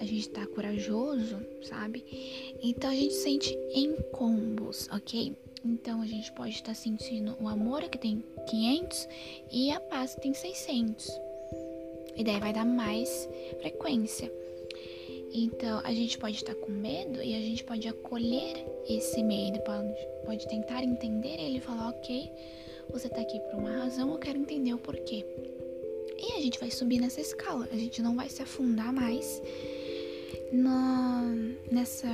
a 0.00 0.04
gente 0.06 0.30
tá 0.30 0.46
corajoso, 0.46 1.38
sabe? 1.62 2.02
Então 2.62 2.90
a 2.90 2.94
gente 2.94 3.14
sente 3.14 3.56
em 3.74 3.94
combos, 4.10 4.88
ok? 4.90 5.36
Então 5.64 6.00
a 6.00 6.06
gente 6.06 6.32
pode 6.32 6.54
estar 6.54 6.74
sentindo 6.74 7.36
o 7.40 7.48
amor 7.48 7.82
que 7.88 7.98
tem 7.98 8.24
500 8.48 9.08
e 9.52 9.70
a 9.70 9.80
paz 9.80 10.14
que 10.14 10.22
tem 10.22 10.34
600. 10.34 11.33
E 12.16 12.24
daí 12.24 12.38
vai 12.38 12.52
dar 12.52 12.64
mais 12.64 13.28
frequência. 13.60 14.30
Então 15.32 15.80
a 15.82 15.92
gente 15.92 16.16
pode 16.16 16.36
estar 16.36 16.54
com 16.54 16.70
medo 16.70 17.20
e 17.20 17.34
a 17.34 17.40
gente 17.40 17.64
pode 17.64 17.88
acolher 17.88 18.64
esse 18.88 19.20
medo, 19.22 19.58
pode, 20.24 20.46
tentar 20.46 20.84
entender 20.84 21.40
ele 21.40 21.58
e 21.58 21.60
falar: 21.60 21.88
ok, 21.88 22.30
você 22.90 23.08
tá 23.08 23.20
aqui 23.20 23.40
por 23.40 23.58
uma 23.58 23.78
razão, 23.78 24.12
eu 24.12 24.18
quero 24.18 24.38
entender 24.38 24.72
o 24.72 24.78
porquê. 24.78 25.26
E 26.16 26.38
a 26.38 26.40
gente 26.40 26.60
vai 26.60 26.70
subir 26.70 27.00
nessa 27.00 27.20
escala. 27.20 27.68
A 27.72 27.76
gente 27.76 28.00
não 28.00 28.14
vai 28.14 28.28
se 28.28 28.42
afundar 28.42 28.92
mais 28.92 29.42
no, 30.52 31.52
nessa 31.72 32.08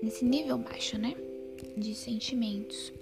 nesse 0.00 0.24
nível 0.24 0.58
baixo, 0.58 0.96
né? 0.96 1.16
De 1.76 1.92
sentimentos. 1.92 2.92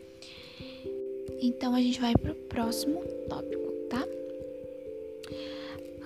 Então 1.43 1.75
a 1.75 1.81
gente 1.81 2.01
vai 2.01 2.15
pro 2.17 2.35
próximo 2.35 3.05
tópico, 3.29 3.71
tá? 3.91 4.03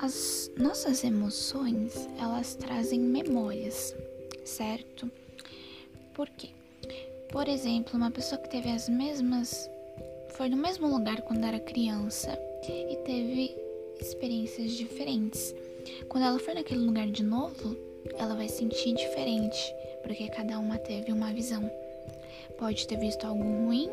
As 0.00 0.48
nossas 0.56 1.02
emoções, 1.02 2.08
elas 2.20 2.54
trazem 2.54 3.00
memórias, 3.00 3.96
certo? 4.44 5.10
Por 6.14 6.28
quê? 6.30 6.50
Por 7.32 7.48
exemplo, 7.48 7.96
uma 7.96 8.10
pessoa 8.10 8.40
que 8.40 8.48
teve 8.48 8.70
as 8.70 8.88
mesmas 8.88 9.68
foi 10.36 10.48
no 10.48 10.56
mesmo 10.56 10.86
lugar 10.86 11.22
quando 11.22 11.44
era 11.44 11.58
criança 11.58 12.38
e 12.62 12.96
teve 13.04 13.56
experiências 14.00 14.70
diferentes. 14.70 15.52
Quando 16.08 16.24
ela 16.24 16.38
for 16.38 16.54
naquele 16.54 16.84
lugar 16.84 17.08
de 17.08 17.24
novo, 17.24 17.76
ela 18.16 18.36
vai 18.36 18.48
sentir 18.48 18.94
diferente, 18.94 19.74
porque 20.02 20.28
cada 20.28 20.60
uma 20.60 20.78
teve 20.78 21.10
uma 21.10 21.32
visão. 21.32 21.68
Pode 22.56 22.86
ter 22.86 22.98
visto 22.98 23.24
algo 23.24 23.42
ruim 23.42 23.90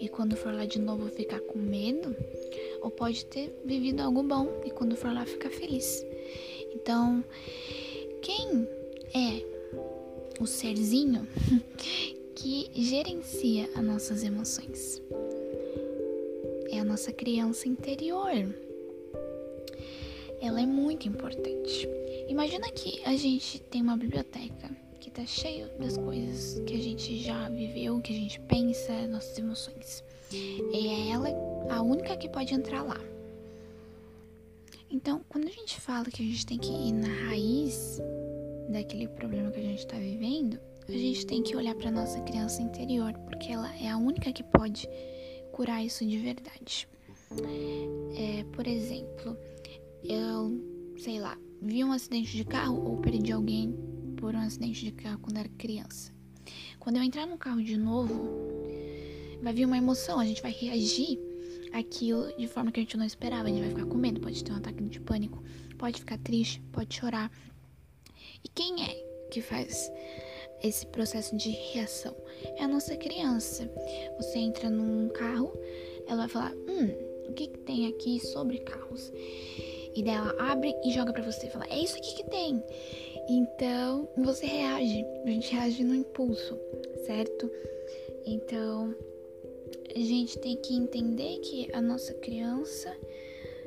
e 0.00 0.08
quando 0.08 0.36
for 0.36 0.52
lá 0.52 0.66
de 0.66 0.80
novo 0.80 1.08
ficar 1.10 1.40
com 1.40 1.58
medo, 1.60 2.14
ou 2.84 2.90
pode 2.90 3.24
ter 3.26 3.52
vivido 3.64 4.00
algo 4.00 4.22
bom 4.22 4.60
e 4.64 4.70
quando 4.70 4.94
for 4.94 5.12
lá 5.12 5.24
ficar 5.24 5.50
feliz. 5.50 6.04
Então, 6.74 7.24
quem 8.22 8.68
é 9.14 9.42
o 10.40 10.46
serzinho 10.46 11.26
que 12.36 12.70
gerencia 12.74 13.68
as 13.74 13.82
nossas 13.82 14.22
emoções? 14.22 15.02
é 16.76 16.80
a 16.80 16.84
nossa 16.84 17.12
criança 17.12 17.68
interior. 17.68 18.32
Ela 20.40 20.60
é 20.60 20.66
muito 20.66 21.08
importante. 21.08 21.88
Imagina 22.28 22.70
que 22.70 23.00
a 23.04 23.16
gente 23.16 23.60
tem 23.60 23.80
uma 23.80 23.96
biblioteca 23.96 24.70
tá 25.14 25.24
cheio 25.24 25.68
das 25.78 25.96
coisas 25.96 26.60
que 26.66 26.74
a 26.74 26.78
gente 26.78 27.22
já 27.22 27.48
viveu, 27.48 28.00
que 28.00 28.12
a 28.12 28.16
gente 28.16 28.40
pensa, 28.40 29.06
nossas 29.06 29.38
emoções. 29.38 30.02
E 30.32 30.88
é 30.88 31.10
ela 31.10 31.28
a 31.70 31.80
única 31.80 32.16
que 32.16 32.28
pode 32.28 32.52
entrar 32.52 32.82
lá. 32.82 33.00
Então, 34.90 35.24
quando 35.28 35.46
a 35.46 35.52
gente 35.52 35.80
fala 35.80 36.06
que 36.06 36.20
a 36.20 36.26
gente 36.26 36.44
tem 36.44 36.58
que 36.58 36.70
ir 36.70 36.92
na 36.92 37.28
raiz 37.28 38.00
daquele 38.68 39.06
problema 39.06 39.52
que 39.52 39.60
a 39.60 39.62
gente 39.62 39.78
está 39.78 39.96
vivendo, 39.96 40.58
a 40.88 40.92
gente 40.92 41.24
tem 41.26 41.42
que 41.42 41.56
olhar 41.56 41.74
para 41.76 41.92
nossa 41.92 42.20
criança 42.22 42.60
interior, 42.60 43.12
porque 43.24 43.52
ela 43.52 43.72
é 43.76 43.88
a 43.88 43.96
única 43.96 44.32
que 44.32 44.42
pode 44.42 44.88
curar 45.52 45.84
isso 45.84 46.04
de 46.04 46.18
verdade. 46.18 46.88
É, 48.16 48.44
por 48.52 48.66
exemplo, 48.66 49.36
eu, 50.02 50.60
sei 50.98 51.20
lá, 51.20 51.38
vi 51.62 51.84
um 51.84 51.92
acidente 51.92 52.36
de 52.36 52.44
carro 52.44 52.84
ou 52.84 52.96
perdi 52.98 53.32
alguém 53.32 53.93
por 54.24 54.34
um 54.34 54.38
acidente 54.38 54.82
de 54.82 54.90
carro 54.90 55.18
quando 55.18 55.36
era 55.36 55.50
criança. 55.50 56.10
Quando 56.80 56.96
eu 56.96 57.02
entrar 57.02 57.26
no 57.26 57.36
carro 57.36 57.62
de 57.62 57.76
novo, 57.76 58.32
vai 59.42 59.52
vir 59.52 59.66
uma 59.66 59.76
emoção, 59.76 60.18
a 60.18 60.24
gente 60.24 60.40
vai 60.40 60.50
reagir 60.50 61.20
aquilo 61.74 62.34
de 62.38 62.48
forma 62.48 62.72
que 62.72 62.80
a 62.80 62.82
gente 62.82 62.96
não 62.96 63.04
esperava. 63.04 63.48
A 63.48 63.50
gente 63.50 63.60
vai 63.60 63.68
ficar 63.68 63.84
com 63.84 63.98
medo, 63.98 64.22
pode 64.22 64.42
ter 64.42 64.50
um 64.50 64.56
ataque 64.56 64.82
de 64.82 64.98
pânico, 64.98 65.44
pode 65.76 66.00
ficar 66.00 66.16
triste, 66.16 66.58
pode 66.72 66.94
chorar. 66.94 67.30
E 68.42 68.48
quem 68.48 68.82
é 68.82 68.94
que 69.30 69.42
faz 69.42 69.92
esse 70.62 70.86
processo 70.86 71.36
de 71.36 71.50
reação. 71.50 72.16
É 72.56 72.64
a 72.64 72.68
nossa 72.68 72.96
criança. 72.96 73.70
Você 74.16 74.38
entra 74.38 74.70
num 74.70 75.10
carro, 75.10 75.52
ela 76.06 76.20
vai 76.20 76.28
falar: 76.28 76.54
Hum, 76.66 77.28
o 77.28 77.34
que, 77.34 77.48
que 77.48 77.58
tem 77.58 77.88
aqui 77.88 78.20
sobre 78.20 78.56
carros? 78.60 79.12
E 79.94 80.02
daí 80.02 80.14
ela 80.14 80.34
abre 80.50 80.74
e 80.82 80.90
joga 80.92 81.12
para 81.12 81.22
você. 81.22 81.50
Fala: 81.50 81.66
É 81.68 81.78
isso 81.78 81.98
aqui 81.98 82.16
que 82.16 82.24
tem. 82.30 82.64
Então 83.28 84.08
você 84.16 84.46
reage. 84.46 85.04
A 85.24 85.30
gente 85.30 85.54
reage 85.54 85.84
no 85.84 85.94
impulso, 85.94 86.58
certo? 87.06 87.50
Então 88.26 88.94
a 89.94 89.98
gente 89.98 90.38
tem 90.38 90.56
que 90.56 90.74
entender 90.74 91.38
que 91.38 91.68
a 91.72 91.80
nossa 91.80 92.12
criança 92.14 92.94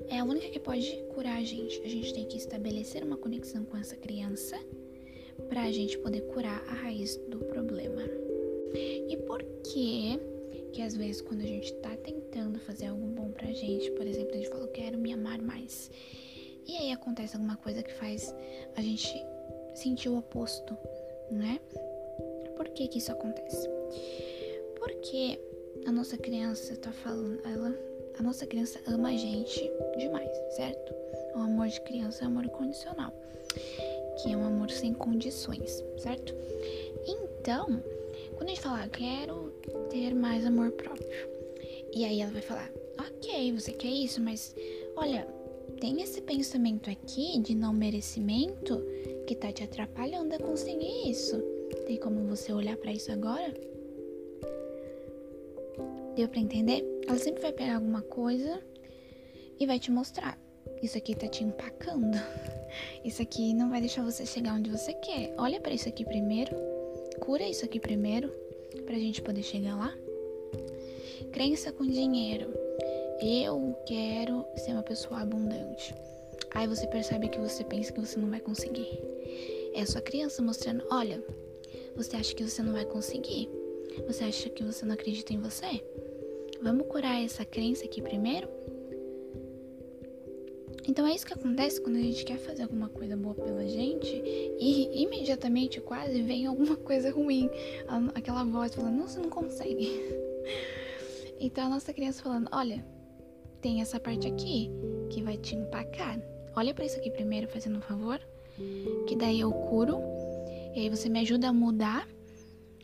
é 0.09 0.19
a 0.19 0.23
única 0.23 0.49
que 0.49 0.59
pode 0.59 1.03
curar 1.13 1.37
a 1.37 1.43
gente. 1.43 1.81
A 1.81 1.89
gente 1.89 2.13
tem 2.13 2.25
que 2.25 2.37
estabelecer 2.37 3.03
uma 3.03 3.17
conexão 3.17 3.65
com 3.65 3.77
essa 3.77 3.95
criança 3.95 4.57
para 5.49 5.63
a 5.63 5.71
gente 5.71 5.97
poder 5.99 6.21
curar 6.33 6.63
a 6.67 6.73
raiz 6.73 7.17
do 7.29 7.39
problema. 7.39 8.03
E 9.09 9.17
por 9.25 9.43
que 9.63 10.19
que 10.73 10.81
às 10.81 10.95
vezes 10.95 11.21
quando 11.21 11.41
a 11.41 11.47
gente 11.47 11.73
tá 11.75 11.95
tentando 11.97 12.59
fazer 12.59 12.87
algo 12.87 13.07
bom 13.07 13.31
pra 13.31 13.51
gente, 13.51 13.89
por 13.91 14.05
exemplo, 14.05 14.33
a 14.33 14.37
gente 14.37 14.49
fala, 14.49 14.63
eu 14.63 14.71
quero 14.71 14.97
me 14.97 15.13
amar 15.13 15.41
mais. 15.41 15.89
E 16.67 16.75
aí 16.75 16.91
acontece 16.91 17.35
alguma 17.35 17.55
coisa 17.57 17.81
que 17.81 17.93
faz 17.93 18.35
a 18.75 18.81
gente 18.81 19.07
sentir 19.77 20.09
o 20.09 20.17
oposto, 20.17 20.75
né? 21.31 21.59
Por 22.55 22.67
que 22.69 22.87
que 22.87 22.97
isso 22.97 23.11
acontece? 23.11 23.69
Porque 24.79 25.39
a 25.85 25.91
nossa 25.91 26.17
criança 26.17 26.75
tá 26.77 26.91
falando, 26.91 27.39
ela, 27.45 27.77
a 28.17 28.23
nossa 28.23 28.45
criança 28.45 28.79
ama 28.87 29.09
a 29.09 29.17
gente 29.17 29.71
demais, 29.97 30.31
certo? 30.55 30.93
O 31.35 31.39
amor 31.39 31.67
de 31.67 31.79
criança 31.81 32.23
é 32.23 32.27
amor 32.27 32.45
incondicional, 32.45 33.13
que 34.21 34.33
é 34.33 34.37
um 34.37 34.45
amor 34.45 34.71
sem 34.71 34.93
condições, 34.93 35.83
certo? 35.97 36.33
Então, 37.05 37.81
quando 38.35 38.49
a 38.49 38.49
gente 38.49 38.61
falar, 38.61 38.89
quero 38.89 39.51
ter 39.89 40.13
mais 40.15 40.45
amor 40.45 40.71
próprio, 40.71 41.07
e 41.93 42.03
aí 42.03 42.21
ela 42.21 42.31
vai 42.31 42.41
falar, 42.41 42.71
ok, 42.99 43.51
você 43.53 43.71
quer 43.71 43.89
isso, 43.89 44.19
mas 44.21 44.55
olha, 44.95 45.27
tem 45.79 46.01
esse 46.01 46.21
pensamento 46.21 46.89
aqui 46.89 47.39
de 47.39 47.53
não 47.53 47.71
merecimento 47.71 48.83
que 49.27 49.35
tá 49.35 49.51
te 49.51 49.61
atrapalhando 49.61 50.33
a 50.33 50.39
conseguir 50.39 51.09
isso. 51.09 51.37
Tem 51.85 51.97
como 51.97 52.25
você 52.27 52.53
olhar 52.53 52.77
para 52.77 52.93
isso 52.93 53.11
agora? 53.11 53.53
Deu 56.15 56.29
para 56.29 56.39
entender? 56.39 56.83
Ela 57.05 57.17
sempre 57.17 57.41
vai 57.41 57.51
pegar 57.51 57.75
alguma 57.75 58.01
coisa 58.01 58.63
e 59.59 59.65
vai 59.67 59.79
te 59.79 59.91
mostrar. 59.91 60.39
Isso 60.81 60.97
aqui 60.97 61.13
tá 61.13 61.27
te 61.27 61.43
empacando. 61.43 62.17
Isso 63.03 63.21
aqui 63.21 63.53
não 63.53 63.69
vai 63.69 63.81
deixar 63.81 64.03
você 64.03 64.25
chegar 64.25 64.53
onde 64.53 64.69
você 64.69 64.93
quer. 64.93 65.33
Olha 65.37 65.59
para 65.59 65.73
isso 65.73 65.89
aqui 65.89 66.05
primeiro. 66.05 66.51
Cura 67.19 67.43
isso 67.43 67.65
aqui 67.65 67.79
primeiro 67.79 68.29
pra 68.85 68.99
gente 68.99 69.21
poder 69.21 69.41
chegar 69.41 69.75
lá. 69.75 69.95
Crença 71.31 71.71
com 71.71 71.85
dinheiro. 71.85 72.53
Eu 73.21 73.75
quero 73.87 74.45
ser 74.57 74.73
uma 74.73 74.83
pessoa 74.83 75.21
abundante. 75.21 75.95
Aí 76.53 76.67
você 76.67 76.85
percebe 76.87 77.29
que 77.29 77.39
você 77.39 77.63
pensa 77.63 77.91
que 77.91 78.01
você 78.01 78.19
não 78.19 78.29
vai 78.29 78.39
conseguir. 78.39 79.16
É 79.77 79.81
a 79.81 79.85
sua 79.85 80.01
criança 80.01 80.41
mostrando: 80.41 80.83
olha, 80.89 81.23
você 81.95 82.15
acha 82.15 82.33
que 82.33 82.43
você 82.43 82.63
não 82.63 82.73
vai 82.73 82.83
conseguir? 82.83 83.47
Você 84.07 84.23
acha 84.23 84.49
que 84.49 84.63
você 84.63 84.83
não 84.83 84.95
acredita 84.95 85.33
em 85.33 85.39
você? 85.39 85.83
Vamos 86.63 86.87
curar 86.87 87.23
essa 87.23 87.45
crença 87.45 87.85
aqui 87.85 88.01
primeiro? 88.01 88.49
Então 90.87 91.05
é 91.05 91.13
isso 91.13 91.27
que 91.27 91.33
acontece 91.33 91.79
quando 91.79 91.97
a 91.97 92.01
gente 92.01 92.25
quer 92.25 92.39
fazer 92.39 92.63
alguma 92.63 92.89
coisa 92.89 93.15
boa 93.15 93.35
pela 93.35 93.67
gente 93.67 94.07
e 94.15 95.03
imediatamente 95.03 95.79
quase 95.79 96.23
vem 96.23 96.47
alguma 96.47 96.75
coisa 96.81 97.11
ruim. 97.11 97.47
Aquela 98.15 98.43
voz 98.43 98.73
falando, 98.73 98.95
não, 98.95 99.07
você 99.07 99.19
não 99.19 99.29
consegue. 99.29 99.87
Então 101.39 101.67
a 101.67 101.69
nossa 101.69 101.93
criança 101.93 102.23
falando, 102.23 102.49
olha, 102.51 102.83
tem 103.61 103.79
essa 103.79 103.99
parte 103.99 104.27
aqui 104.27 104.71
que 105.11 105.21
vai 105.21 105.37
te 105.37 105.53
empacar. 105.55 106.19
Olha 106.55 106.73
para 106.73 106.83
isso 106.83 106.97
aqui 106.97 107.11
primeiro, 107.11 107.47
fazendo 107.47 107.77
um 107.77 107.81
favor, 107.81 108.19
que 109.07 109.15
daí 109.15 109.39
eu 109.39 109.51
curo 109.51 109.99
e 110.75 110.81
aí 110.81 110.89
você 110.89 111.09
me 111.09 111.19
ajuda 111.19 111.49
a 111.49 111.53
mudar 111.53 112.07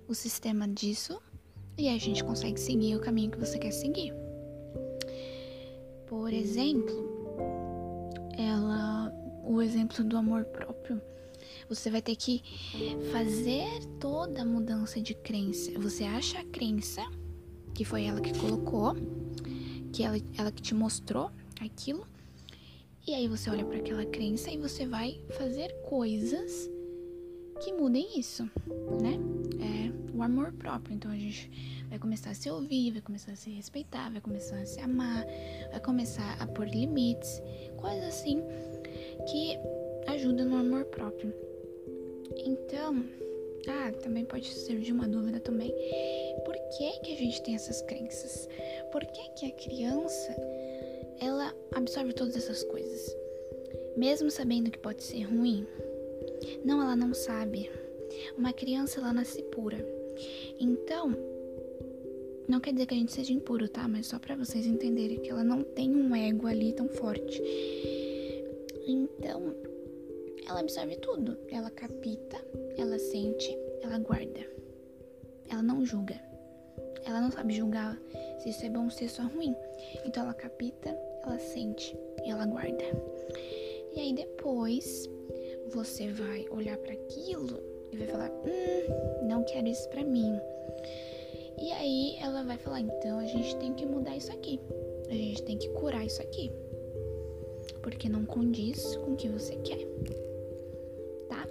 o 0.08 0.14
sistema 0.16 0.68
disso 0.68 1.22
e 1.78 1.90
a 1.90 1.98
gente 1.98 2.24
consegue 2.24 2.60
seguir 2.60 2.96
o 2.96 3.00
caminho 3.00 3.32
que 3.32 3.40
você 3.40 3.58
quer 3.58 3.72
seguir. 3.72 4.14
Por 6.08 6.32
exemplo, 6.32 6.94
ela, 8.38 9.12
o 9.44 9.62
exemplo 9.62 10.04
do 10.04 10.18
amor 10.18 10.46
próprio. 10.46 11.02
Você 11.70 11.90
vai 11.90 12.02
ter 12.02 12.16
que 12.16 12.42
fazer 13.12 13.68
toda 14.00 14.42
a 14.42 14.46
mudança 14.46 15.02
de 15.02 15.14
crença. 15.14 15.72
Você 15.80 16.04
acha 16.04 16.40
a 16.40 16.46
crença 16.46 17.02
que 17.74 17.84
foi 17.84 18.06
ela 18.06 18.22
que 18.22 18.38
colocou, 18.38 18.96
que 19.92 20.04
ela, 20.04 20.18
ela 20.38 20.52
que 20.52 20.62
te 20.62 20.76
mostrou 20.76 21.32
aquilo. 21.60 22.06
E 23.06 23.14
aí 23.14 23.28
você 23.28 23.50
olha 23.50 23.66
para 23.66 23.80
aquela 23.80 24.06
crença 24.06 24.50
e 24.50 24.58
você 24.58 24.86
vai 24.86 25.20
fazer 25.32 25.74
coisas 25.90 26.70
que 27.60 27.74
mudem 27.74 28.18
isso, 28.18 28.44
né? 29.02 29.20
É 29.60 30.16
o 30.18 30.24
amor 30.24 30.54
próprio. 30.54 30.96
Então 30.96 31.12
a 31.12 31.18
gente 31.18 31.52
vai 31.90 32.00
começar 32.00 32.30
a 32.30 32.34
se 32.34 32.50
ouvir, 32.50 32.92
vai 32.92 33.02
começar 33.02 33.34
a 33.34 33.36
se 33.36 33.50
respeitar, 33.50 34.10
vai 34.10 34.22
começar 34.22 34.58
a 34.58 34.66
se 34.66 34.80
amar, 34.80 35.26
vai 35.70 35.82
começar 35.82 36.42
a 36.42 36.48
pôr 36.48 36.66
limites, 36.70 37.42
coisas 37.76 38.06
assim 38.06 38.42
que 39.30 39.58
ajudam 40.08 40.48
no 40.48 40.56
amor 40.56 40.86
próprio. 40.86 41.34
Então, 42.38 43.04
ah, 43.68 43.92
também 44.02 44.24
pode 44.24 44.48
surgir 44.48 44.94
uma 44.94 45.10
dúvida 45.10 45.42
também. 45.42 45.74
Por 46.46 46.56
que 46.78 47.00
que 47.02 47.12
a 47.12 47.18
gente 47.18 47.44
tem 47.44 47.56
essas 47.56 47.82
crenças? 47.82 48.48
Por 48.94 49.06
que 49.06 49.30
que 49.32 49.46
a 49.48 49.52
criança 49.52 50.36
ela 51.20 51.54
absorve 51.74 52.14
todas 52.14 52.36
essas 52.36 52.64
coisas? 52.64 53.16
Mesmo 53.96 54.32
sabendo 54.32 54.72
que 54.72 54.80
pode 54.80 55.04
ser 55.04 55.24
ruim? 55.24 55.66
Não, 56.64 56.82
ela 56.82 56.96
não 56.96 57.14
sabe. 57.14 57.70
Uma 58.38 58.54
criança 58.54 59.00
ela 59.00 59.14
nasce 59.14 59.42
pura. 59.44 59.86
Então, 60.60 61.16
não 62.48 62.60
quer 62.60 62.74
dizer 62.74 62.86
que 62.86 62.94
a 62.94 62.98
gente 62.98 63.12
seja 63.12 63.34
impuro, 63.34 63.68
tá? 63.68 63.88
Mas 63.88 64.08
só 64.08 64.20
para 64.20 64.36
vocês 64.36 64.66
entenderem 64.66 65.20
que 65.20 65.30
ela 65.30 65.44
não 65.44 65.64
tem 65.64 65.96
um 65.96 66.16
ego 66.16 66.48
ali 66.48 66.74
tão 66.74 66.88
forte. 66.90 67.42
Então, 68.86 69.56
ela 70.48 70.60
absorve 70.60 70.96
tudo. 70.98 71.38
Ela 71.50 71.70
capta, 71.70 72.44
ela 72.78 73.00
sente, 73.00 73.58
ela 73.82 73.98
guarda. 74.00 74.46
Ela 75.50 75.62
não 75.62 75.86
julga. 75.86 76.20
Ela 77.06 77.22
não 77.22 77.32
sabe 77.32 77.54
julgar 77.54 78.00
se 78.40 78.50
isso 78.50 78.66
é 78.66 78.70
bom 78.70 78.90
se 78.90 79.06
isso 79.06 79.22
é 79.22 79.26
ruim. 79.26 79.56
Então 80.06 80.24
ela 80.24 80.34
capta, 80.34 80.98
ela 81.26 81.40
sente 81.40 81.98
e 82.26 82.30
ela 82.30 82.46
guarda. 82.46 82.84
E 83.96 84.00
aí 84.00 84.14
depois 84.14 85.10
você 85.72 86.10
vai 86.12 86.46
olhar 86.50 86.78
para 86.78 86.94
aquilo 86.94 87.62
e 87.92 87.98
vai 87.98 88.08
falar: 88.08 88.32
"Hum, 88.32 89.28
não 89.28 89.44
quero 89.44 89.68
isso 89.68 89.88
para 89.90 90.04
mim". 90.04 90.40
E 91.62 91.72
aí 91.72 92.18
ela 92.22 92.44
vai 92.44 92.58
falar: 92.58 92.82
"Então 92.82 93.20
a 93.20 93.26
gente 93.26 93.56
tem 93.58 93.74
que 93.74 93.86
mudar 93.86 94.16
isso 94.16 94.32
aqui. 94.32 94.60
A 95.10 95.14
gente 95.14 95.44
tem 95.44 95.58
que 95.58 95.70
curar 95.70 96.06
isso 96.06 96.22
aqui" 96.22 96.52
porque 97.84 98.10
não 98.10 98.26
condiz 98.26 98.96
com 98.96 99.14
o 99.14 99.16
que 99.16 99.28
você 99.28 99.56
quer. 99.58 99.86
Tá? 101.28 101.46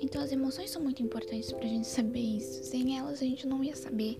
Então 0.00 0.22
as 0.22 0.32
emoções 0.32 0.70
são 0.70 0.82
muito 0.82 1.02
importantes 1.02 1.52
pra 1.52 1.68
gente 1.68 1.86
saber 1.86 2.20
isso. 2.20 2.64
Sem 2.64 2.98
elas 2.98 3.22
a 3.22 3.24
gente 3.24 3.46
não 3.46 3.62
ia 3.62 3.76
saber 3.76 4.16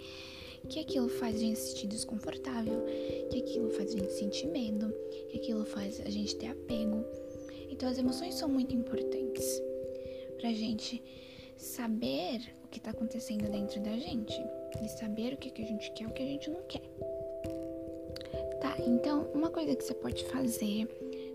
que 0.70 0.78
aquilo 0.78 1.08
faz 1.08 1.34
a 1.34 1.38
gente 1.38 1.58
se 1.58 1.70
sentir 1.70 1.88
desconfortável, 1.88 2.84
que 3.28 3.40
aquilo 3.40 3.70
faz 3.70 3.92
a 3.92 3.98
gente 3.98 4.12
sentir 4.12 4.46
medo, 4.46 4.94
que 5.28 5.38
aquilo 5.38 5.64
faz 5.64 6.00
a 6.00 6.08
gente 6.08 6.36
ter 6.36 6.46
apego. 6.46 7.04
Então 7.68 7.88
as 7.88 7.98
emoções 7.98 8.36
são 8.36 8.48
muito 8.48 8.74
importantes 8.74 9.60
pra 10.38 10.52
gente 10.52 11.02
saber 11.56 12.40
o 12.64 12.68
que 12.68 12.80
tá 12.80 12.92
acontecendo 12.92 13.50
dentro 13.50 13.80
da 13.80 13.98
gente 13.98 14.40
e 14.80 14.88
saber 14.88 15.34
o 15.34 15.36
que, 15.36 15.50
que 15.50 15.62
a 15.62 15.66
gente 15.66 15.90
quer 15.92 16.04
e 16.04 16.06
o 16.06 16.12
que 16.12 16.22
a 16.22 16.26
gente 16.26 16.50
não 16.50 16.62
quer. 16.62 16.82
Tá, 18.60 18.76
então 18.86 19.28
uma 19.34 19.50
coisa 19.50 19.74
que 19.74 19.82
você 19.82 19.94
pode 19.94 20.24
fazer 20.26 20.86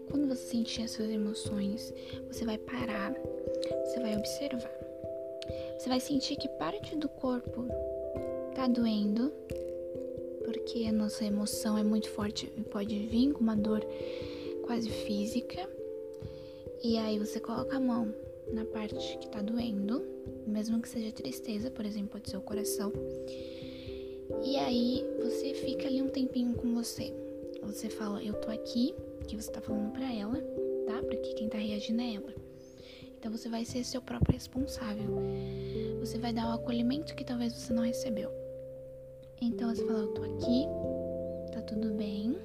quando 0.09 0.27
você 0.27 0.45
sentir 0.45 0.83
as 0.83 0.91
suas 0.91 1.09
emoções, 1.09 1.93
você 2.27 2.45
vai 2.45 2.57
parar, 2.57 3.13
você 3.83 3.99
vai 3.99 4.15
observar. 4.15 4.71
Você 5.77 5.89
vai 5.89 5.99
sentir 5.99 6.37
que 6.37 6.47
parte 6.47 6.95
do 6.95 7.09
corpo 7.09 7.67
tá 8.55 8.67
doendo, 8.67 9.33
porque 10.45 10.85
a 10.85 10.91
nossa 10.91 11.25
emoção 11.25 11.77
é 11.77 11.83
muito 11.83 12.09
forte 12.09 12.49
e 12.55 12.61
pode 12.61 12.97
vir 13.07 13.33
com 13.33 13.41
uma 13.41 13.55
dor 13.55 13.85
quase 14.63 14.89
física. 14.89 15.69
E 16.81 16.97
aí 16.97 17.19
você 17.19 17.39
coloca 17.39 17.75
a 17.75 17.79
mão 17.79 18.15
na 18.53 18.63
parte 18.63 19.17
que 19.17 19.27
tá 19.27 19.41
doendo, 19.41 20.01
mesmo 20.47 20.81
que 20.81 20.87
seja 20.87 21.11
tristeza, 21.11 21.69
por 21.69 21.85
exemplo, 21.85 22.11
pode 22.11 22.29
ser 22.29 22.37
o 22.37 22.41
coração. 22.41 22.93
E 24.45 24.55
aí 24.55 25.05
você 25.21 25.53
fica 25.53 25.87
ali 25.87 26.01
um 26.01 26.07
tempinho 26.07 26.55
com 26.55 26.73
você. 26.73 27.13
Você 27.63 27.89
fala, 27.89 28.23
eu 28.23 28.35
tô 28.35 28.49
aqui, 28.49 28.95
que 29.27 29.35
você 29.35 29.51
tá 29.51 29.59
falando 29.59 29.91
para 29.91 30.13
ela, 30.13 30.37
tá? 30.87 31.01
Porque 31.03 31.33
quem 31.33 31.49
tá 31.49 31.57
reagindo 31.57 32.01
é 32.01 32.13
ela. 32.15 32.33
Então 33.17 33.31
você 33.31 33.49
vai 33.49 33.65
ser 33.65 33.83
seu 33.83 34.01
próprio 34.01 34.33
responsável. 34.33 35.05
Você 35.99 36.17
vai 36.17 36.31
dar 36.31 36.47
o 36.51 36.53
acolhimento 36.53 37.15
que 37.15 37.25
talvez 37.25 37.53
você 37.53 37.73
não 37.73 37.83
recebeu. 37.83 38.44
Então 39.41 39.73
você 39.73 39.85
fala, 39.85 39.99
eu 39.99 40.13
tô 40.13 40.23
aqui, 40.23 40.65
tá 41.51 41.61
tudo 41.61 41.93
bem, 41.93 42.37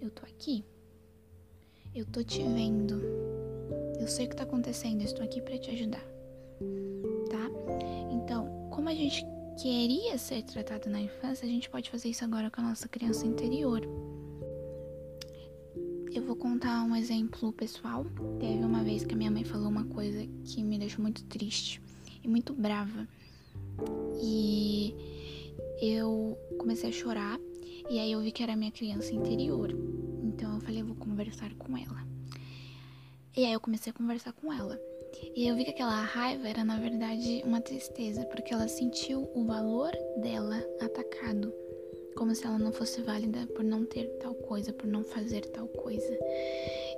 eu 0.00 0.10
tô 0.10 0.22
aqui. 0.24 0.64
Eu 1.94 2.04
tô 2.06 2.22
te 2.22 2.42
vendo. 2.42 3.00
Eu 3.98 4.06
sei 4.06 4.26
o 4.26 4.28
que 4.28 4.36
tá 4.36 4.44
acontecendo, 4.44 5.00
eu 5.00 5.06
estou 5.06 5.24
aqui 5.24 5.40
para 5.40 5.58
te 5.58 5.70
ajudar. 5.70 6.04
Tá? 7.30 7.50
Então, 8.12 8.68
como 8.70 8.88
a 8.88 8.94
gente 8.94 9.24
queria 9.60 10.16
ser 10.18 10.42
tratado 10.42 10.88
na 10.88 11.00
infância, 11.00 11.44
a 11.44 11.50
gente 11.50 11.68
pode 11.68 11.90
fazer 11.90 12.10
isso 12.10 12.24
agora 12.24 12.50
com 12.50 12.60
a 12.60 12.64
nossa 12.64 12.86
criança 12.86 13.26
interior. 13.26 13.80
Eu 16.14 16.22
vou 16.22 16.36
contar 16.36 16.84
um 16.84 16.94
exemplo 16.94 17.52
pessoal. 17.52 18.04
Teve 18.38 18.64
uma 18.64 18.84
vez 18.84 19.04
que 19.04 19.14
a 19.14 19.16
minha 19.16 19.30
mãe 19.30 19.44
falou 19.44 19.68
uma 19.68 19.84
coisa 19.84 20.26
que 20.44 20.62
me 20.62 20.78
deixou 20.78 21.02
muito 21.02 21.24
triste 21.24 21.82
e 22.22 22.28
muito 22.28 22.52
brava. 22.52 23.08
E 24.22 24.94
eu 25.80 26.36
comecei 26.58 26.90
a 26.90 26.92
chorar 26.92 27.38
e 27.88 27.98
aí 27.98 28.12
eu 28.12 28.20
vi 28.20 28.32
que 28.32 28.42
era 28.42 28.56
minha 28.56 28.72
criança 28.72 29.14
interior. 29.14 29.70
Então 30.22 30.54
eu 30.54 30.60
falei, 30.60 30.82
eu 30.82 30.86
vou 30.86 30.96
conversar 30.96 31.54
com 31.54 31.76
ela. 31.76 32.06
E 33.36 33.44
aí 33.44 33.52
eu 33.52 33.60
comecei 33.60 33.90
a 33.90 33.94
conversar 33.94 34.32
com 34.32 34.52
ela. 34.52 34.78
E 35.34 35.46
eu 35.46 35.56
vi 35.56 35.64
que 35.64 35.70
aquela 35.70 36.02
raiva 36.02 36.48
era 36.48 36.64
na 36.64 36.78
verdade 36.78 37.42
uma 37.44 37.60
tristeza, 37.60 38.24
porque 38.26 38.52
ela 38.52 38.68
sentiu 38.68 39.30
o 39.34 39.44
valor 39.44 39.92
dela 40.20 40.62
atacado, 40.80 41.52
como 42.16 42.34
se 42.34 42.44
ela 42.44 42.58
não 42.58 42.72
fosse 42.72 43.00
válida 43.02 43.46
por 43.54 43.64
não 43.64 43.84
ter 43.84 44.06
tal 44.18 44.34
coisa, 44.34 44.72
por 44.72 44.86
não 44.86 45.04
fazer 45.04 45.42
tal 45.46 45.66
coisa. 45.68 46.18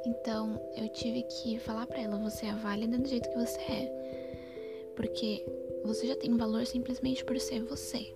Então 0.07 0.59
eu 0.77 0.89
tive 0.89 1.23
que 1.25 1.59
falar 1.59 1.87
para 1.87 2.01
ela: 2.01 2.19
você 2.19 2.47
é 2.47 2.55
válida 2.55 2.99
do 2.99 3.09
jeito 3.09 3.29
que 3.29 3.39
você 3.39 3.61
é, 3.61 4.93
porque 4.97 5.45
você 5.85 6.07
já 6.07 6.17
tem 6.17 6.37
valor 6.37 6.67
simplesmente 6.67 7.25
por 7.25 7.39
ser 7.39 7.63
você. 7.65 8.13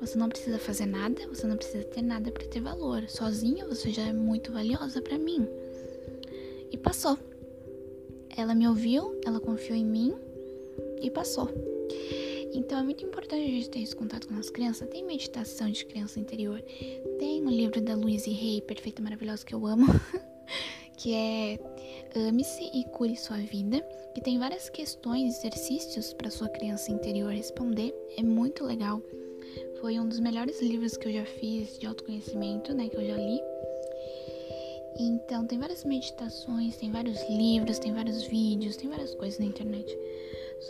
Você 0.00 0.18
não 0.18 0.28
precisa 0.28 0.58
fazer 0.58 0.86
nada, 0.86 1.26
você 1.28 1.46
não 1.46 1.56
precisa 1.56 1.84
ter 1.84 2.02
nada 2.02 2.30
para 2.30 2.46
ter 2.46 2.60
valor. 2.60 3.08
Sozinha 3.08 3.66
você 3.66 3.90
já 3.90 4.02
é 4.02 4.12
muito 4.12 4.52
valiosa 4.52 5.00
para 5.00 5.18
mim. 5.18 5.48
E 6.70 6.76
passou. 6.76 7.18
Ela 8.36 8.54
me 8.54 8.68
ouviu, 8.68 9.18
ela 9.24 9.40
confiou 9.40 9.76
em 9.76 9.84
mim 9.84 10.14
e 11.00 11.10
passou. 11.10 11.48
Então 12.52 12.78
é 12.78 12.82
muito 12.82 13.04
importante 13.04 13.42
a 13.42 13.50
gente 13.50 13.70
ter 13.70 13.80
esse 13.80 13.94
contato 13.94 14.28
com 14.28 14.34
as 14.34 14.50
crianças. 14.50 14.88
Tem 14.88 15.04
meditação 15.04 15.70
de 15.70 15.84
criança 15.84 16.20
interior. 16.20 16.60
Tem 17.18 17.42
o 17.42 17.46
um 17.46 17.50
livro 17.50 17.80
da 17.80 17.94
Louise 17.94 18.30
Hay, 18.30 18.62
Perfeita 18.62 19.02
Maravilhosa, 19.02 19.44
que 19.44 19.54
eu 19.54 19.66
amo. 19.66 19.86
que 20.96 21.12
é 21.14 21.58
Ame-se 22.14 22.70
e 22.72 22.84
Cure 22.84 23.16
Sua 23.16 23.38
Vida. 23.38 23.80
Que 24.14 24.20
tem 24.22 24.38
várias 24.38 24.70
questões, 24.70 25.38
exercícios 25.38 26.14
para 26.14 26.30
sua 26.30 26.48
criança 26.48 26.90
interior 26.90 27.32
responder. 27.32 27.94
É 28.16 28.22
muito 28.22 28.64
legal. 28.64 29.02
Foi 29.80 29.98
um 29.98 30.08
dos 30.08 30.20
melhores 30.20 30.60
livros 30.60 30.96
que 30.96 31.08
eu 31.08 31.12
já 31.12 31.24
fiz 31.24 31.78
de 31.78 31.86
autoconhecimento, 31.86 32.74
né? 32.74 32.88
Que 32.88 32.96
eu 32.96 33.06
já 33.06 33.16
li. 33.16 33.40
Então, 34.98 35.46
tem 35.46 35.58
várias 35.58 35.84
meditações, 35.84 36.76
tem 36.76 36.90
vários 36.90 37.18
livros, 37.28 37.78
tem 37.78 37.92
vários 37.92 38.24
vídeos, 38.24 38.76
tem 38.76 38.88
várias 38.88 39.14
coisas 39.14 39.38
na 39.38 39.44
internet 39.44 39.96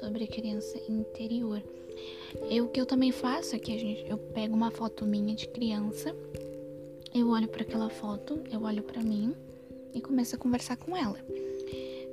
sobre 0.00 0.24
a 0.24 0.26
criança 0.26 0.78
interior. 0.88 1.62
Eu, 2.50 2.64
o 2.64 2.68
que 2.68 2.80
eu 2.80 2.86
também 2.86 3.12
faço 3.12 3.54
é 3.54 3.58
que 3.58 3.72
a 3.72 3.78
gente, 3.78 4.04
eu 4.08 4.18
pego 4.18 4.54
uma 4.54 4.70
foto 4.70 5.06
minha 5.06 5.34
de 5.34 5.46
criança, 5.48 6.14
eu 7.14 7.28
olho 7.30 7.48
para 7.48 7.62
aquela 7.62 7.88
foto, 7.88 8.40
eu 8.52 8.62
olho 8.62 8.82
para 8.82 9.02
mim 9.02 9.34
e 9.94 10.00
começo 10.00 10.34
a 10.34 10.38
conversar 10.38 10.76
com 10.76 10.96
ela. 10.96 11.18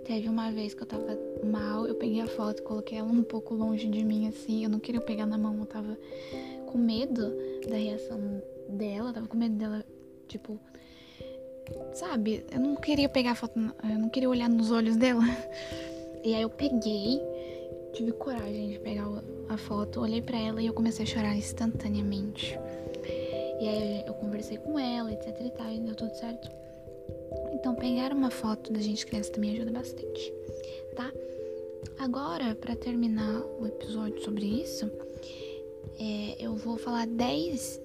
Teve 0.05 0.29
uma 0.29 0.51
vez 0.51 0.73
que 0.73 0.83
eu 0.83 0.88
tava 0.88 1.17
mal, 1.43 1.88
eu 1.88 1.95
peguei 1.95 2.21
a 2.21 2.27
foto, 2.27 2.62
coloquei 2.63 2.97
ela 2.97 3.09
um 3.09 3.23
pouco 3.23 3.53
longe 3.53 3.88
de 3.88 4.03
mim, 4.03 4.27
assim, 4.27 4.63
eu 4.63 4.69
não 4.69 4.79
queria 4.79 5.01
pegar 5.01 5.25
na 5.25 5.38
mão, 5.38 5.57
eu 5.59 5.65
tava 5.65 5.97
com 6.73 6.79
medo 6.79 7.31
da 7.69 7.75
reação 7.75 8.19
dela, 8.67 9.13
tava 9.13 9.27
com 9.27 9.38
medo 9.38 9.55
dela, 9.55 9.86
tipo, 10.27 10.59
sabe? 11.93 12.43
Eu 12.51 12.59
não 12.59 12.75
queria 12.75 13.07
pegar 13.07 13.31
a 13.31 13.36
foto, 13.36 13.59
eu 13.59 13.99
não 13.99 14.09
queria 14.09 14.27
olhar 14.27 14.49
nos 14.49 14.71
olhos 14.71 14.97
dela. 14.97 15.23
E 16.25 16.33
aí 16.33 16.41
eu 16.41 16.49
peguei, 16.49 17.21
tive 17.93 18.13
coragem 18.13 18.69
de 18.69 18.79
pegar 18.79 19.05
a 19.49 19.57
foto, 19.57 19.99
olhei 19.99 20.21
para 20.21 20.39
ela 20.39 20.62
e 20.62 20.65
eu 20.67 20.73
comecei 20.73 21.03
a 21.03 21.07
chorar 21.07 21.36
instantaneamente. 21.36 22.57
E 23.59 23.67
aí 23.67 24.03
eu 24.07 24.13
conversei 24.13 24.57
com 24.57 24.79
ela, 24.79 25.12
etc 25.12 25.27
e 25.45 25.49
tal, 25.51 25.71
e 25.71 25.79
deu 25.79 25.95
tudo 25.95 26.15
certo. 26.15 26.49
Então 27.53 27.75
pegar 27.75 28.13
uma 28.13 28.31
foto 28.31 28.73
da 28.73 28.79
gente 28.79 29.05
criança 29.05 29.31
também 29.31 29.51
ajuda 29.51 29.71
bastante, 29.71 30.33
tá? 30.95 31.12
Agora, 31.99 32.55
para 32.55 32.75
terminar 32.75 33.43
o 33.59 33.67
episódio 33.67 34.21
sobre 34.23 34.45
isso, 34.45 34.89
é, 36.00 36.36
eu 36.39 36.56
vou 36.56 36.78
falar 36.78 37.08
10 37.08 37.82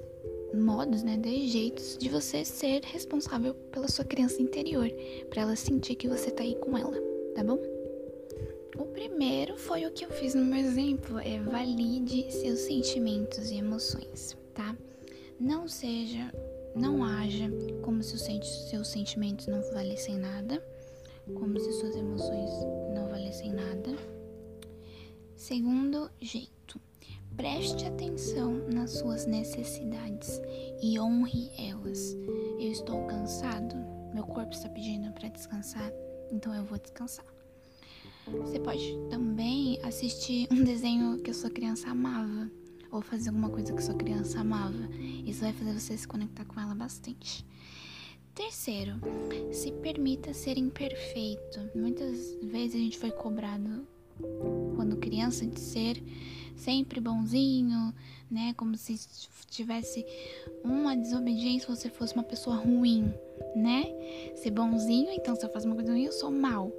modos, 0.54 1.02
né, 1.02 1.16
10 1.16 1.50
jeitos 1.50 1.98
de 1.98 2.08
você 2.08 2.44
ser 2.44 2.82
responsável 2.84 3.54
pela 3.70 3.88
sua 3.88 4.04
criança 4.04 4.40
interior, 4.40 4.88
para 5.28 5.42
ela 5.42 5.56
sentir 5.56 5.94
que 5.94 6.08
você 6.08 6.30
tá 6.30 6.42
aí 6.42 6.54
com 6.56 6.76
ela, 6.76 6.96
tá 7.34 7.44
bom? 7.44 7.58
O 8.78 8.84
primeiro 8.86 9.56
foi 9.56 9.84
o 9.86 9.90
que 9.90 10.04
eu 10.04 10.10
fiz 10.10 10.34
no 10.34 10.44
meu 10.44 10.58
exemplo, 10.58 11.18
é 11.18 11.38
valide 11.40 12.30
seus 12.30 12.60
sentimentos 12.60 13.50
e 13.50 13.56
emoções, 13.56 14.36
tá? 14.54 14.76
Não 15.38 15.68
seja, 15.68 16.32
não 16.74 17.04
haja 17.04 17.50
como 17.82 18.02
se 18.02 18.14
os 18.14 18.22
seus 18.70 18.88
sentimentos 18.88 19.46
não 19.46 19.60
valessem 19.72 20.16
nada, 20.16 20.62
como 21.34 21.58
se 21.58 21.72
suas 21.72 21.94
emoções 21.94 22.50
não 22.94 23.08
valessem 23.08 23.52
nada. 23.52 23.96
Segundo 25.36 26.10
jeito, 26.20 26.57
Preste 27.38 27.86
atenção 27.86 28.68
nas 28.68 28.98
suas 28.98 29.24
necessidades 29.24 30.40
e 30.82 30.98
honre 30.98 31.52
elas. 31.56 32.16
Eu 32.58 32.72
estou 32.72 33.06
cansado, 33.06 33.76
meu 34.12 34.24
corpo 34.24 34.52
está 34.52 34.68
pedindo 34.68 35.12
para 35.12 35.28
descansar, 35.28 35.92
então 36.32 36.52
eu 36.52 36.64
vou 36.64 36.76
descansar. 36.80 37.24
Você 38.26 38.58
pode 38.58 38.92
também 39.08 39.78
assistir 39.84 40.48
um 40.50 40.64
desenho 40.64 41.22
que 41.22 41.30
a 41.30 41.34
sua 41.34 41.48
criança 41.48 41.88
amava, 41.88 42.50
ou 42.90 43.00
fazer 43.00 43.28
alguma 43.28 43.50
coisa 43.50 43.72
que 43.72 43.78
a 43.78 43.82
sua 43.82 43.94
criança 43.94 44.40
amava. 44.40 44.88
Isso 45.24 45.40
vai 45.40 45.52
fazer 45.52 45.72
você 45.74 45.96
se 45.96 46.08
conectar 46.08 46.44
com 46.44 46.58
ela 46.58 46.74
bastante. 46.74 47.46
Terceiro, 48.34 48.94
se 49.52 49.70
permita 49.70 50.34
ser 50.34 50.58
imperfeito. 50.58 51.70
Muitas 51.72 52.34
vezes 52.42 52.74
a 52.74 52.78
gente 52.78 52.98
foi 52.98 53.12
cobrado 53.12 53.86
quando 54.74 54.96
criança 54.96 55.46
de 55.46 55.60
ser 55.60 56.02
sempre 56.58 57.00
bonzinho, 57.00 57.94
né? 58.30 58.54
Como 58.56 58.76
se 58.76 58.94
tivesse 59.50 60.04
uma 60.62 60.96
desobediência, 60.96 61.74
você 61.74 61.88
fosse 61.88 62.14
uma 62.14 62.22
pessoa 62.22 62.56
ruim, 62.56 63.12
né? 63.54 63.84
Ser 64.34 64.50
bonzinho, 64.50 65.10
então 65.10 65.34
se 65.34 65.44
eu 65.44 65.50
faço 65.50 65.66
uma 65.66 65.74
coisa 65.74 65.92
ruim, 65.92 66.04
eu 66.04 66.12
sou 66.12 66.30
mal. 66.30 66.70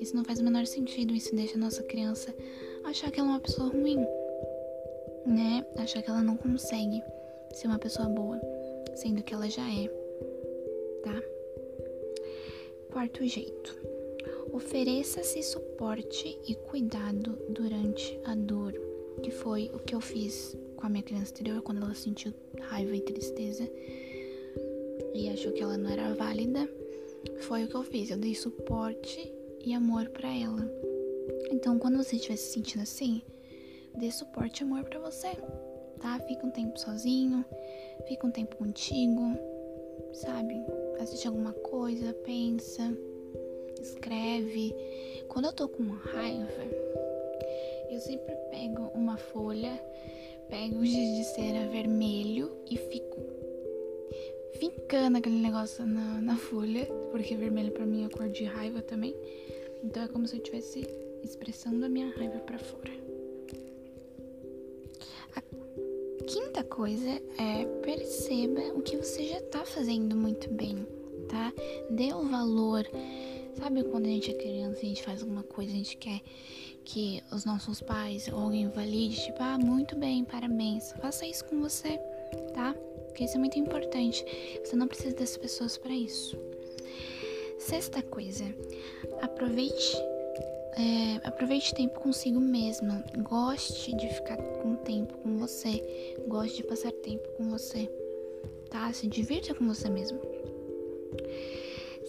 Isso 0.00 0.16
não 0.16 0.24
faz 0.24 0.38
o 0.38 0.44
menor 0.44 0.64
sentido, 0.66 1.14
isso 1.14 1.34
deixa 1.34 1.56
a 1.56 1.60
nossa 1.60 1.82
criança 1.82 2.34
achar 2.84 3.10
que 3.10 3.20
ela 3.20 3.28
é 3.28 3.32
uma 3.32 3.40
pessoa 3.40 3.68
ruim, 3.68 3.98
né? 5.26 5.64
Achar 5.76 6.02
que 6.02 6.08
ela 6.08 6.22
não 6.22 6.36
consegue 6.36 7.02
ser 7.52 7.66
uma 7.66 7.78
pessoa 7.78 8.08
boa, 8.08 8.40
sendo 8.94 9.22
que 9.22 9.34
ela 9.34 9.48
já 9.50 9.68
é, 9.68 9.88
tá? 11.02 11.22
Quarto 12.90 13.26
jeito. 13.26 13.78
Ofereça-se 14.52 15.42
suporte 15.42 16.36
e 16.48 16.54
cuidado 16.54 17.38
durante 17.50 18.18
a 18.24 18.34
dor 18.34 18.89
que 19.22 19.30
foi 19.30 19.70
o 19.74 19.78
que 19.78 19.94
eu 19.94 20.00
fiz 20.00 20.56
com 20.76 20.86
a 20.86 20.88
minha 20.88 21.02
criança 21.02 21.32
anterior 21.32 21.62
quando 21.62 21.82
ela 21.82 21.94
sentiu 21.94 22.32
raiva 22.60 22.96
e 22.96 23.00
tristeza 23.00 23.68
e 25.14 25.28
achou 25.28 25.52
que 25.52 25.62
ela 25.62 25.76
não 25.76 25.90
era 25.90 26.14
válida. 26.14 26.68
Foi 27.40 27.64
o 27.64 27.68
que 27.68 27.74
eu 27.74 27.82
fiz, 27.82 28.10
eu 28.10 28.16
dei 28.16 28.34
suporte 28.34 29.32
e 29.64 29.74
amor 29.74 30.08
para 30.08 30.28
ela. 30.28 30.70
Então, 31.50 31.78
quando 31.78 31.96
você 31.96 32.16
estiver 32.16 32.36
se 32.36 32.52
sentindo 32.52 32.82
assim, 32.82 33.22
dê 33.98 34.10
suporte 34.10 34.60
e 34.60 34.64
amor 34.64 34.84
para 34.84 34.98
você, 35.00 35.28
tá? 36.00 36.18
Fica 36.20 36.46
um 36.46 36.50
tempo 36.50 36.78
sozinho, 36.78 37.44
fica 38.06 38.26
um 38.26 38.30
tempo 38.30 38.56
contigo, 38.56 39.36
sabe? 40.12 40.54
Assiste 40.98 41.26
alguma 41.26 41.52
coisa, 41.52 42.14
pensa, 42.24 42.96
escreve. 43.80 44.74
Quando 45.28 45.46
eu 45.46 45.52
tô 45.52 45.68
com 45.68 45.82
raiva, 45.84 46.89
eu 47.90 48.00
sempre 48.00 48.34
pego 48.50 48.90
uma 48.94 49.16
folha, 49.16 49.72
pego 50.48 50.76
um 50.76 50.84
giz 50.84 51.16
de 51.16 51.24
cera 51.24 51.68
vermelho 51.68 52.56
e 52.70 52.76
fico 52.76 53.20
fincando 54.60 55.18
aquele 55.18 55.40
negócio 55.40 55.86
na, 55.86 56.20
na 56.20 56.36
folha, 56.36 56.86
porque 57.10 57.36
vermelho 57.36 57.72
para 57.72 57.86
mim 57.86 58.04
é 58.04 58.08
cor 58.08 58.28
de 58.28 58.44
raiva 58.44 58.80
também. 58.82 59.14
Então 59.82 60.02
é 60.02 60.08
como 60.08 60.26
se 60.26 60.36
eu 60.36 60.38
estivesse 60.38 60.86
expressando 61.22 61.84
a 61.84 61.88
minha 61.88 62.10
raiva 62.10 62.38
para 62.40 62.58
fora. 62.58 62.92
A 65.34 65.42
quinta 66.24 66.62
coisa 66.62 67.10
é 67.38 67.64
perceba 67.82 68.60
o 68.74 68.82
que 68.82 68.96
você 68.96 69.26
já 69.26 69.40
tá 69.42 69.64
fazendo 69.64 70.14
muito 70.14 70.48
bem, 70.50 70.86
tá? 71.28 71.52
Dê 71.90 72.12
o 72.12 72.28
valor. 72.28 72.86
Sabe 73.54 73.82
quando 73.84 74.06
a 74.06 74.10
gente 74.10 74.30
é 74.30 74.34
criança, 74.34 74.78
a 74.78 74.88
gente 74.88 75.02
faz 75.02 75.22
alguma 75.22 75.42
coisa, 75.42 75.72
a 75.72 75.76
gente 75.76 75.96
quer 75.96 76.20
que 76.84 77.22
os 77.32 77.44
nossos 77.44 77.80
pais 77.80 78.28
ou 78.28 78.40
alguém 78.40 78.68
valide, 78.68 79.24
tipo, 79.24 79.42
ah, 79.42 79.58
muito 79.58 79.96
bem, 79.96 80.24
parabéns. 80.24 80.92
Faça 81.00 81.26
isso 81.26 81.44
com 81.44 81.60
você, 81.60 81.98
tá? 82.54 82.74
Porque 83.06 83.24
isso 83.24 83.36
é 83.36 83.38
muito 83.38 83.58
importante. 83.58 84.24
Você 84.64 84.76
não 84.76 84.88
precisa 84.88 85.14
das 85.14 85.36
pessoas 85.36 85.76
para 85.76 85.92
isso. 85.92 86.38
Sexta 87.58 88.02
coisa, 88.02 88.44
aproveite 89.20 89.96
é, 90.76 91.26
aproveite 91.26 91.74
tempo 91.74 92.00
consigo 92.00 92.40
mesma. 92.40 93.04
Goste 93.18 93.94
de 93.96 94.08
ficar 94.08 94.36
com 94.36 94.76
tempo 94.76 95.16
com 95.18 95.36
você. 95.38 96.16
Goste 96.28 96.58
de 96.58 96.64
passar 96.64 96.92
tempo 96.92 97.28
com 97.36 97.48
você. 97.50 97.90
Tá? 98.70 98.92
Se 98.92 99.06
divirta 99.06 99.54
com 99.54 99.66
você 99.66 99.90
mesmo. 99.90 100.20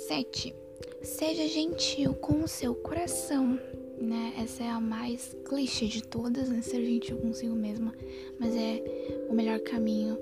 7. 0.08 0.56
Seja 1.02 1.48
gentil 1.48 2.14
com 2.14 2.44
o 2.44 2.48
seu 2.48 2.76
coração 2.76 3.60
né? 4.02 4.34
Essa 4.38 4.64
é 4.64 4.70
a 4.70 4.80
mais 4.80 5.36
clichê 5.46 5.88
de 5.88 6.04
todas, 6.04 6.50
né? 6.50 6.62
Ser 6.62 6.84
gentil 6.84 7.18
consigo 7.18 7.56
mesma. 7.56 7.94
Mas 8.40 8.56
é 8.56 8.84
o 9.30 9.34
melhor 9.34 9.60
caminho 9.60 10.18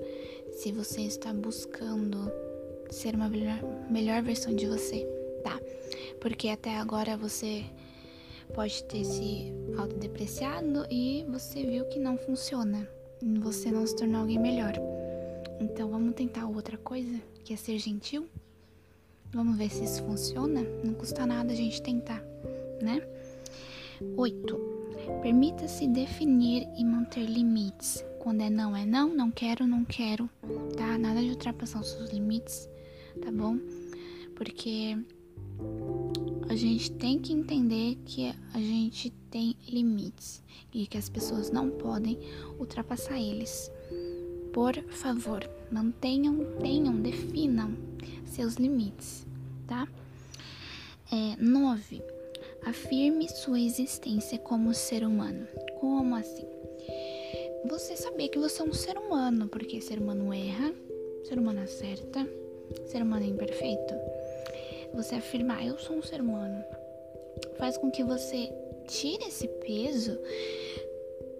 se 0.52 0.70
você 0.70 1.02
está 1.02 1.32
buscando 1.32 2.30
ser 2.90 3.14
uma 3.14 3.28
melhor, 3.28 3.60
melhor 3.88 4.22
versão 4.22 4.54
de 4.54 4.66
você, 4.66 5.06
tá? 5.42 5.58
Porque 6.20 6.48
até 6.48 6.76
agora 6.76 7.16
você 7.16 7.64
pode 8.54 8.82
ter 8.84 9.04
se 9.04 9.52
autodepreciado 9.78 10.86
e 10.90 11.24
você 11.28 11.64
viu 11.64 11.84
que 11.86 11.98
não 11.98 12.18
funciona. 12.18 12.88
Você 13.40 13.70
não 13.70 13.86
se 13.86 13.96
tornou 13.96 14.22
alguém 14.22 14.38
melhor. 14.38 14.74
Então 15.60 15.88
vamos 15.90 16.14
tentar 16.14 16.46
outra 16.46 16.76
coisa, 16.76 17.20
que 17.44 17.52
é 17.52 17.56
ser 17.56 17.78
gentil? 17.78 18.28
Vamos 19.32 19.56
ver 19.56 19.70
se 19.70 19.84
isso 19.84 20.02
funciona? 20.02 20.62
Não 20.84 20.94
custa 20.94 21.24
nada 21.26 21.52
a 21.52 21.56
gente 21.56 21.80
tentar, 21.80 22.20
né? 22.82 23.00
8. 24.16 24.70
Permita-se 25.22 25.86
definir 25.88 26.66
e 26.76 26.84
manter 26.84 27.24
limites. 27.24 28.04
Quando 28.20 28.42
é 28.42 28.50
não, 28.50 28.76
é 28.76 28.84
não, 28.84 29.14
não 29.14 29.30
quero, 29.30 29.66
não 29.66 29.84
quero, 29.84 30.28
tá? 30.76 30.98
Nada 30.98 31.20
de 31.20 31.30
ultrapassar 31.30 31.80
os 31.80 31.88
seus 31.88 32.10
limites, 32.10 32.68
tá 33.22 33.32
bom? 33.32 33.58
Porque 34.34 34.96
a 36.48 36.54
gente 36.54 36.90
tem 36.92 37.18
que 37.18 37.32
entender 37.32 37.96
que 38.04 38.34
a 38.52 38.58
gente 38.58 39.10
tem 39.30 39.56
limites 39.68 40.42
e 40.72 40.86
que 40.86 40.98
as 40.98 41.08
pessoas 41.08 41.50
não 41.50 41.70
podem 41.70 42.18
ultrapassar 42.58 43.18
eles. 43.18 43.70
Por 44.52 44.74
favor, 44.90 45.48
mantenham, 45.70 46.44
tenham, 46.60 47.00
definam 47.00 47.76
seus 48.26 48.54
limites, 48.56 49.26
tá? 49.66 49.86
É, 51.12 51.36
nove, 51.42 52.02
afirme 52.64 53.28
sua 53.28 53.60
existência 53.60 54.38
como 54.38 54.74
ser 54.74 55.04
humano. 55.04 55.46
Como 55.78 56.14
assim? 56.14 56.46
Você 57.68 57.96
saber 57.96 58.28
que 58.28 58.38
você 58.38 58.62
é 58.62 58.64
um 58.64 58.72
ser 58.72 58.96
humano, 58.96 59.48
porque 59.48 59.80
ser 59.80 59.98
humano 59.98 60.32
erra, 60.32 60.72
ser 61.24 61.38
humano 61.38 61.60
acerta, 61.60 62.26
ser 62.86 63.02
humano 63.02 63.24
é 63.24 63.28
imperfeito. 63.28 63.94
Você 64.94 65.14
afirmar, 65.14 65.64
eu 65.64 65.78
sou 65.78 65.96
um 65.96 66.02
ser 66.02 66.20
humano, 66.20 66.64
faz 67.58 67.76
com 67.76 67.90
que 67.90 68.02
você 68.02 68.52
tire 68.88 69.24
esse 69.24 69.46
peso 69.46 70.18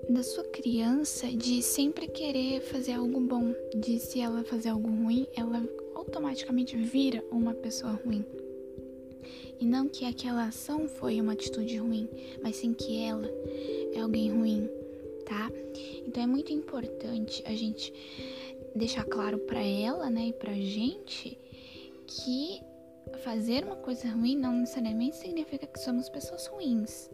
da 0.09 0.22
sua 0.22 0.44
criança 0.44 1.26
de 1.28 1.62
sempre 1.62 2.09
querer 2.09 2.61
fazer 2.61 2.92
algo 2.92 3.20
bom, 3.20 3.54
de 3.74 3.98
se 3.98 4.20
ela 4.20 4.44
fazer 4.44 4.70
algo 4.70 4.88
ruim, 4.88 5.26
ela 5.37 5.62
automaticamente 5.94 6.76
vira 6.76 7.24
uma 7.30 7.54
pessoa 7.54 7.92
ruim. 8.04 8.24
E 9.59 9.64
não 9.64 9.88
que 9.88 10.05
aquela 10.05 10.47
ação 10.47 10.88
foi 10.88 11.21
uma 11.21 11.33
atitude 11.33 11.77
ruim, 11.77 12.09
mas 12.43 12.57
sim 12.57 12.73
que 12.73 13.03
ela 13.03 13.29
é 13.95 14.01
alguém 14.01 14.31
ruim, 14.31 14.69
tá? 15.27 15.51
Então 16.07 16.23
é 16.23 16.27
muito 16.27 16.53
importante 16.53 17.43
a 17.47 17.55
gente 17.55 17.93
deixar 18.75 19.05
claro 19.05 19.38
para 19.38 19.61
ela, 19.61 20.09
né, 20.09 20.29
e 20.29 20.33
pra 20.33 20.55
gente 20.55 21.38
que 22.07 22.62
fazer 23.25 23.64
uma 23.64 23.77
coisa 23.77 24.09
ruim 24.09 24.37
não 24.37 24.53
necessariamente 24.53 25.16
significa 25.16 25.66
que 25.66 25.79
somos 25.79 26.09
pessoas 26.09 26.47
ruins, 26.47 27.11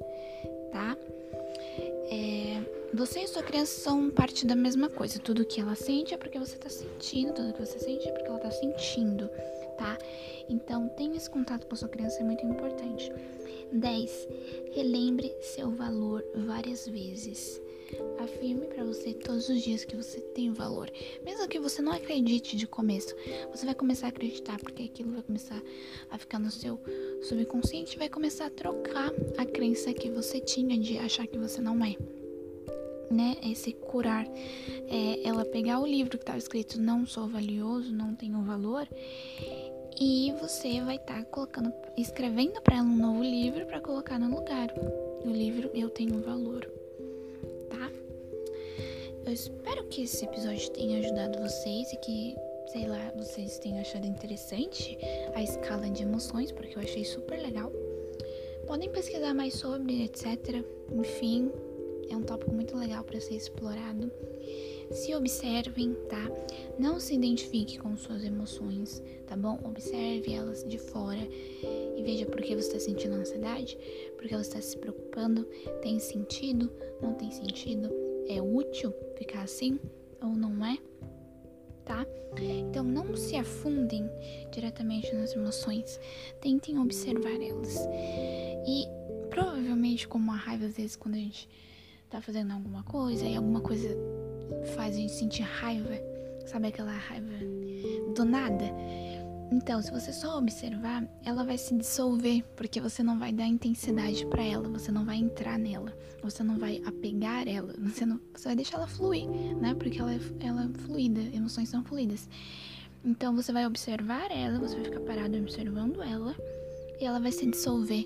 tá? 0.71 0.97
É, 2.11 2.63
você 2.95 3.21
e 3.21 3.27
sua 3.27 3.43
criança 3.43 3.81
são 3.81 4.11
parte 4.11 4.47
da 4.47 4.55
mesma 4.55 4.89
coisa. 4.89 5.19
Tudo 5.19 5.45
que 5.45 5.61
ela 5.61 5.75
sente 5.75 6.15
é 6.15 6.17
porque 6.17 6.39
você 6.39 6.57
tá 6.57 6.69
sentindo, 6.69 7.33
tudo 7.35 7.53
que 7.53 7.67
você 7.67 7.79
sente 7.79 8.09
é 8.09 8.13
porque 8.13 8.29
ela 8.29 8.39
tá 8.39 8.51
sentindo, 8.51 9.29
tá? 9.77 9.97
Então, 10.49 10.89
tenha 10.91 11.17
esse 11.17 11.31
contato 11.31 11.67
com 11.67 11.75
a 11.75 11.77
sua 11.77 11.89
criança, 11.89 12.21
é 12.21 12.25
muito 12.25 12.45
importante. 12.45 13.13
10. 13.73 14.29
Relembre 14.73 15.35
seu 15.41 15.71
valor 15.71 16.25
várias 16.35 16.87
vezes. 16.87 17.61
Afirme 18.19 18.67
para 18.67 18.85
você 18.85 19.15
todos 19.15 19.49
os 19.49 19.63
dias 19.63 19.85
que 19.85 19.97
você 19.97 20.21
tem 20.21 20.53
valor. 20.53 20.91
Mesmo 21.25 21.47
que 21.47 21.59
você 21.59 21.81
não 21.81 21.93
acredite 21.93 22.57
de 22.57 22.67
começo, 22.67 23.15
você 23.51 23.65
vai 23.65 23.75
começar 23.75 24.07
a 24.07 24.09
acreditar, 24.09 24.59
porque 24.59 24.85
aquilo 24.85 25.13
vai 25.13 25.23
começar 25.23 25.63
a 26.11 26.19
ficar 26.19 26.39
no 26.39 26.51
seu 26.51 26.81
subconsciente, 27.23 27.99
vai 27.99 28.09
começar 28.09 28.47
a 28.47 28.51
trocar 28.51 29.13
a 29.39 29.45
crença 29.45 29.93
que 29.93 30.11
você 30.11 30.41
tinha 30.41 30.77
de 30.79 30.99
achar 30.99 31.27
que 31.27 31.39
você 31.39 31.61
não 31.61 31.85
é. 31.85 31.97
Né, 33.09 33.37
esse 33.45 33.73
curar, 33.73 34.27
é, 34.89 35.23
ela 35.23 35.45
pegar 35.45 35.79
o 35.79 35.87
livro 35.87 36.19
que 36.19 36.25
estava 36.25 36.39
escrito 36.39 36.81
não 36.81 37.07
sou 37.07 37.29
valioso, 37.29 37.93
não 37.93 38.17
tenho 38.17 38.43
valor, 38.43 38.89
e 39.99 40.33
você 40.41 40.81
vai 40.81 40.97
estar 40.97 41.19
tá 41.19 41.25
colocando, 41.25 41.73
escrevendo 41.97 42.61
para 42.63 42.77
ela 42.77 42.87
um 42.87 42.97
novo 42.97 43.23
livro 43.23 43.67
para 43.67 43.81
colocar 43.81 44.19
no 44.19 44.35
lugar. 44.35 44.73
O 45.25 45.29
livro 45.29 45.71
Eu 45.75 45.91
Tenho 45.91 46.21
Valor. 46.21 46.69
Eu 49.27 49.33
espero 49.33 49.83
que 49.89 50.03
esse 50.03 50.25
episódio 50.25 50.71
tenha 50.71 51.01
ajudado 51.01 51.41
vocês 51.41 51.93
e 51.93 51.97
que, 51.97 52.37
sei 52.69 52.87
lá, 52.87 53.13
vocês 53.17 53.59
tenham 53.59 53.81
achado 53.81 54.07
interessante 54.07 54.97
a 55.35 55.43
escala 55.43 55.91
de 55.91 56.05
emoções, 56.05 56.53
porque 56.53 56.79
eu 56.79 56.83
achei 56.83 57.05
super 57.05 57.37
legal. 57.37 57.73
Podem 58.69 58.89
pesquisar 58.89 59.35
mais 59.35 59.55
sobre, 59.55 60.05
etc. 60.05 60.65
Enfim, 60.93 61.51
é 62.09 62.17
um 62.17 62.23
tópico 62.23 62.53
muito 62.53 62.77
legal 62.77 63.03
para 63.03 63.21
ser 63.21 63.35
explorado. 63.35 64.13
Se 64.91 65.15
observem, 65.15 65.95
tá? 66.09 66.31
Não 66.79 67.01
se 67.01 67.15
identifique 67.15 67.79
com 67.79 67.97
suas 67.97 68.25
emoções, 68.25 69.03
tá 69.27 69.37
bom? 69.37 69.59
Observe 69.65 70.33
elas 70.33 70.65
de 70.65 70.79
fora 70.79 71.21
e 71.97 72.03
veja 72.03 72.27
por 72.27 72.41
que 72.41 72.55
você 72.55 72.69
está 72.69 72.81
sentindo 72.81 73.15
ansiedade, 73.15 73.77
por 74.17 74.27
que 74.29 74.37
você 74.37 74.49
está 74.49 74.61
se 74.61 74.77
preocupando, 74.77 75.45
tem 75.83 75.99
sentido, 75.99 76.71
não 77.03 77.15
tem 77.15 77.31
sentido 77.31 78.07
é 78.29 78.43
útil 78.43 78.93
ficar 79.17 79.43
assim 79.43 79.79
ou 80.23 80.31
não 80.31 80.65
é, 80.65 80.77
tá? 81.85 82.05
Então 82.39 82.85
não 82.85 83.17
se 83.17 83.37
afundem 83.37 84.09
diretamente 84.51 85.15
nas 85.15 85.35
emoções, 85.35 85.99
tentem 86.41 86.79
observar 86.79 87.41
elas. 87.41 87.77
E 88.67 88.87
provavelmente, 89.31 90.09
como 90.09 90.33
a 90.33 90.37
raiva, 90.37 90.67
às 90.67 90.77
vezes, 90.77 90.97
quando 90.97 91.15
a 91.15 91.19
gente 91.19 91.49
tá 92.11 92.21
fazendo 92.21 92.53
alguma 92.53 92.83
coisa 92.83 93.25
e 93.25 93.37
alguma 93.37 93.61
coisa 93.61 93.89
faz 94.75 94.95
a 94.95 94.99
gente 94.99 95.13
sentir 95.13 95.43
raiva, 95.43 95.95
sabe 96.47 96.69
aquela 96.69 96.93
raiva 96.93 97.33
do 98.15 98.25
nada? 98.25 98.65
Então, 99.51 99.81
se 99.81 99.93
você 99.93 100.13
só 100.13 100.39
observar, 100.39 101.09
ela 101.25 101.45
vai 101.45 101.57
se 101.57 101.73
dissolver, 101.77 102.43
porque 102.57 102.81
você 102.81 103.03
não 103.03 103.19
vai 103.19 103.33
dar 103.33 103.47
intensidade 103.47 104.27
para 104.27 104.43
ela, 104.43 104.69
você 104.69 104.91
não 104.91 105.05
vai 105.05 105.19
entrar 105.19 105.57
nela, 105.57 105.97
você 106.21 106.43
não 106.43 106.59
vai 106.59 106.83
apegar 106.85 107.47
ela, 107.47 107.73
você, 107.79 108.05
não, 108.05 108.21
você 108.35 108.49
vai 108.49 108.57
deixar 108.57 108.79
ela 108.79 108.89
fluir, 108.89 109.29
né? 109.61 109.73
Porque 109.75 110.01
ela 110.01 110.13
é, 110.13 110.19
ela 110.41 110.65
é 110.65 110.79
fluida, 110.81 111.21
emoções 111.33 111.69
são 111.69 111.85
fluidas. 111.85 112.29
Então, 113.05 113.37
você 113.37 113.53
vai 113.53 113.65
observar 113.67 114.33
ela, 114.33 114.59
você 114.59 114.75
vai 114.75 114.85
ficar 114.85 115.01
parado 115.01 115.39
observando 115.39 116.03
ela, 116.03 116.35
e 117.01 117.05
ela 117.05 117.21
vai 117.21 117.31
se 117.31 117.47
dissolver, 117.47 118.05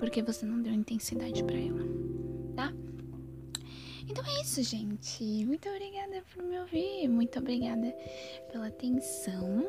porque 0.00 0.20
você 0.20 0.44
não 0.44 0.60
deu 0.60 0.72
intensidade 0.72 1.44
para 1.44 1.58
ela, 1.58 1.84
tá? 2.56 2.72
Então 4.08 4.24
é 4.26 4.42
isso, 4.42 4.62
gente. 4.62 5.44
Muito 5.44 5.68
obrigada 5.68 6.22
por 6.34 6.42
me 6.42 6.58
ouvir, 6.58 7.08
muito 7.08 7.38
obrigada 7.38 7.94
pela 8.50 8.66
atenção. 8.66 9.66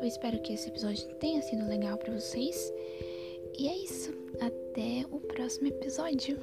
Eu 0.00 0.06
espero 0.06 0.40
que 0.42 0.52
esse 0.52 0.68
episódio 0.68 1.06
tenha 1.16 1.42
sido 1.42 1.66
legal 1.66 1.96
para 1.98 2.14
vocês. 2.14 2.72
E 3.58 3.68
é 3.68 3.76
isso. 3.84 4.12
Até 4.40 5.06
o 5.10 5.20
próximo 5.20 5.68
episódio. 5.68 6.38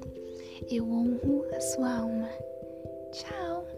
Eu 0.70 0.90
honro 0.90 1.46
a 1.56 1.62
sua 1.62 1.98
alma. 2.00 2.30
Tchau! 3.12 3.77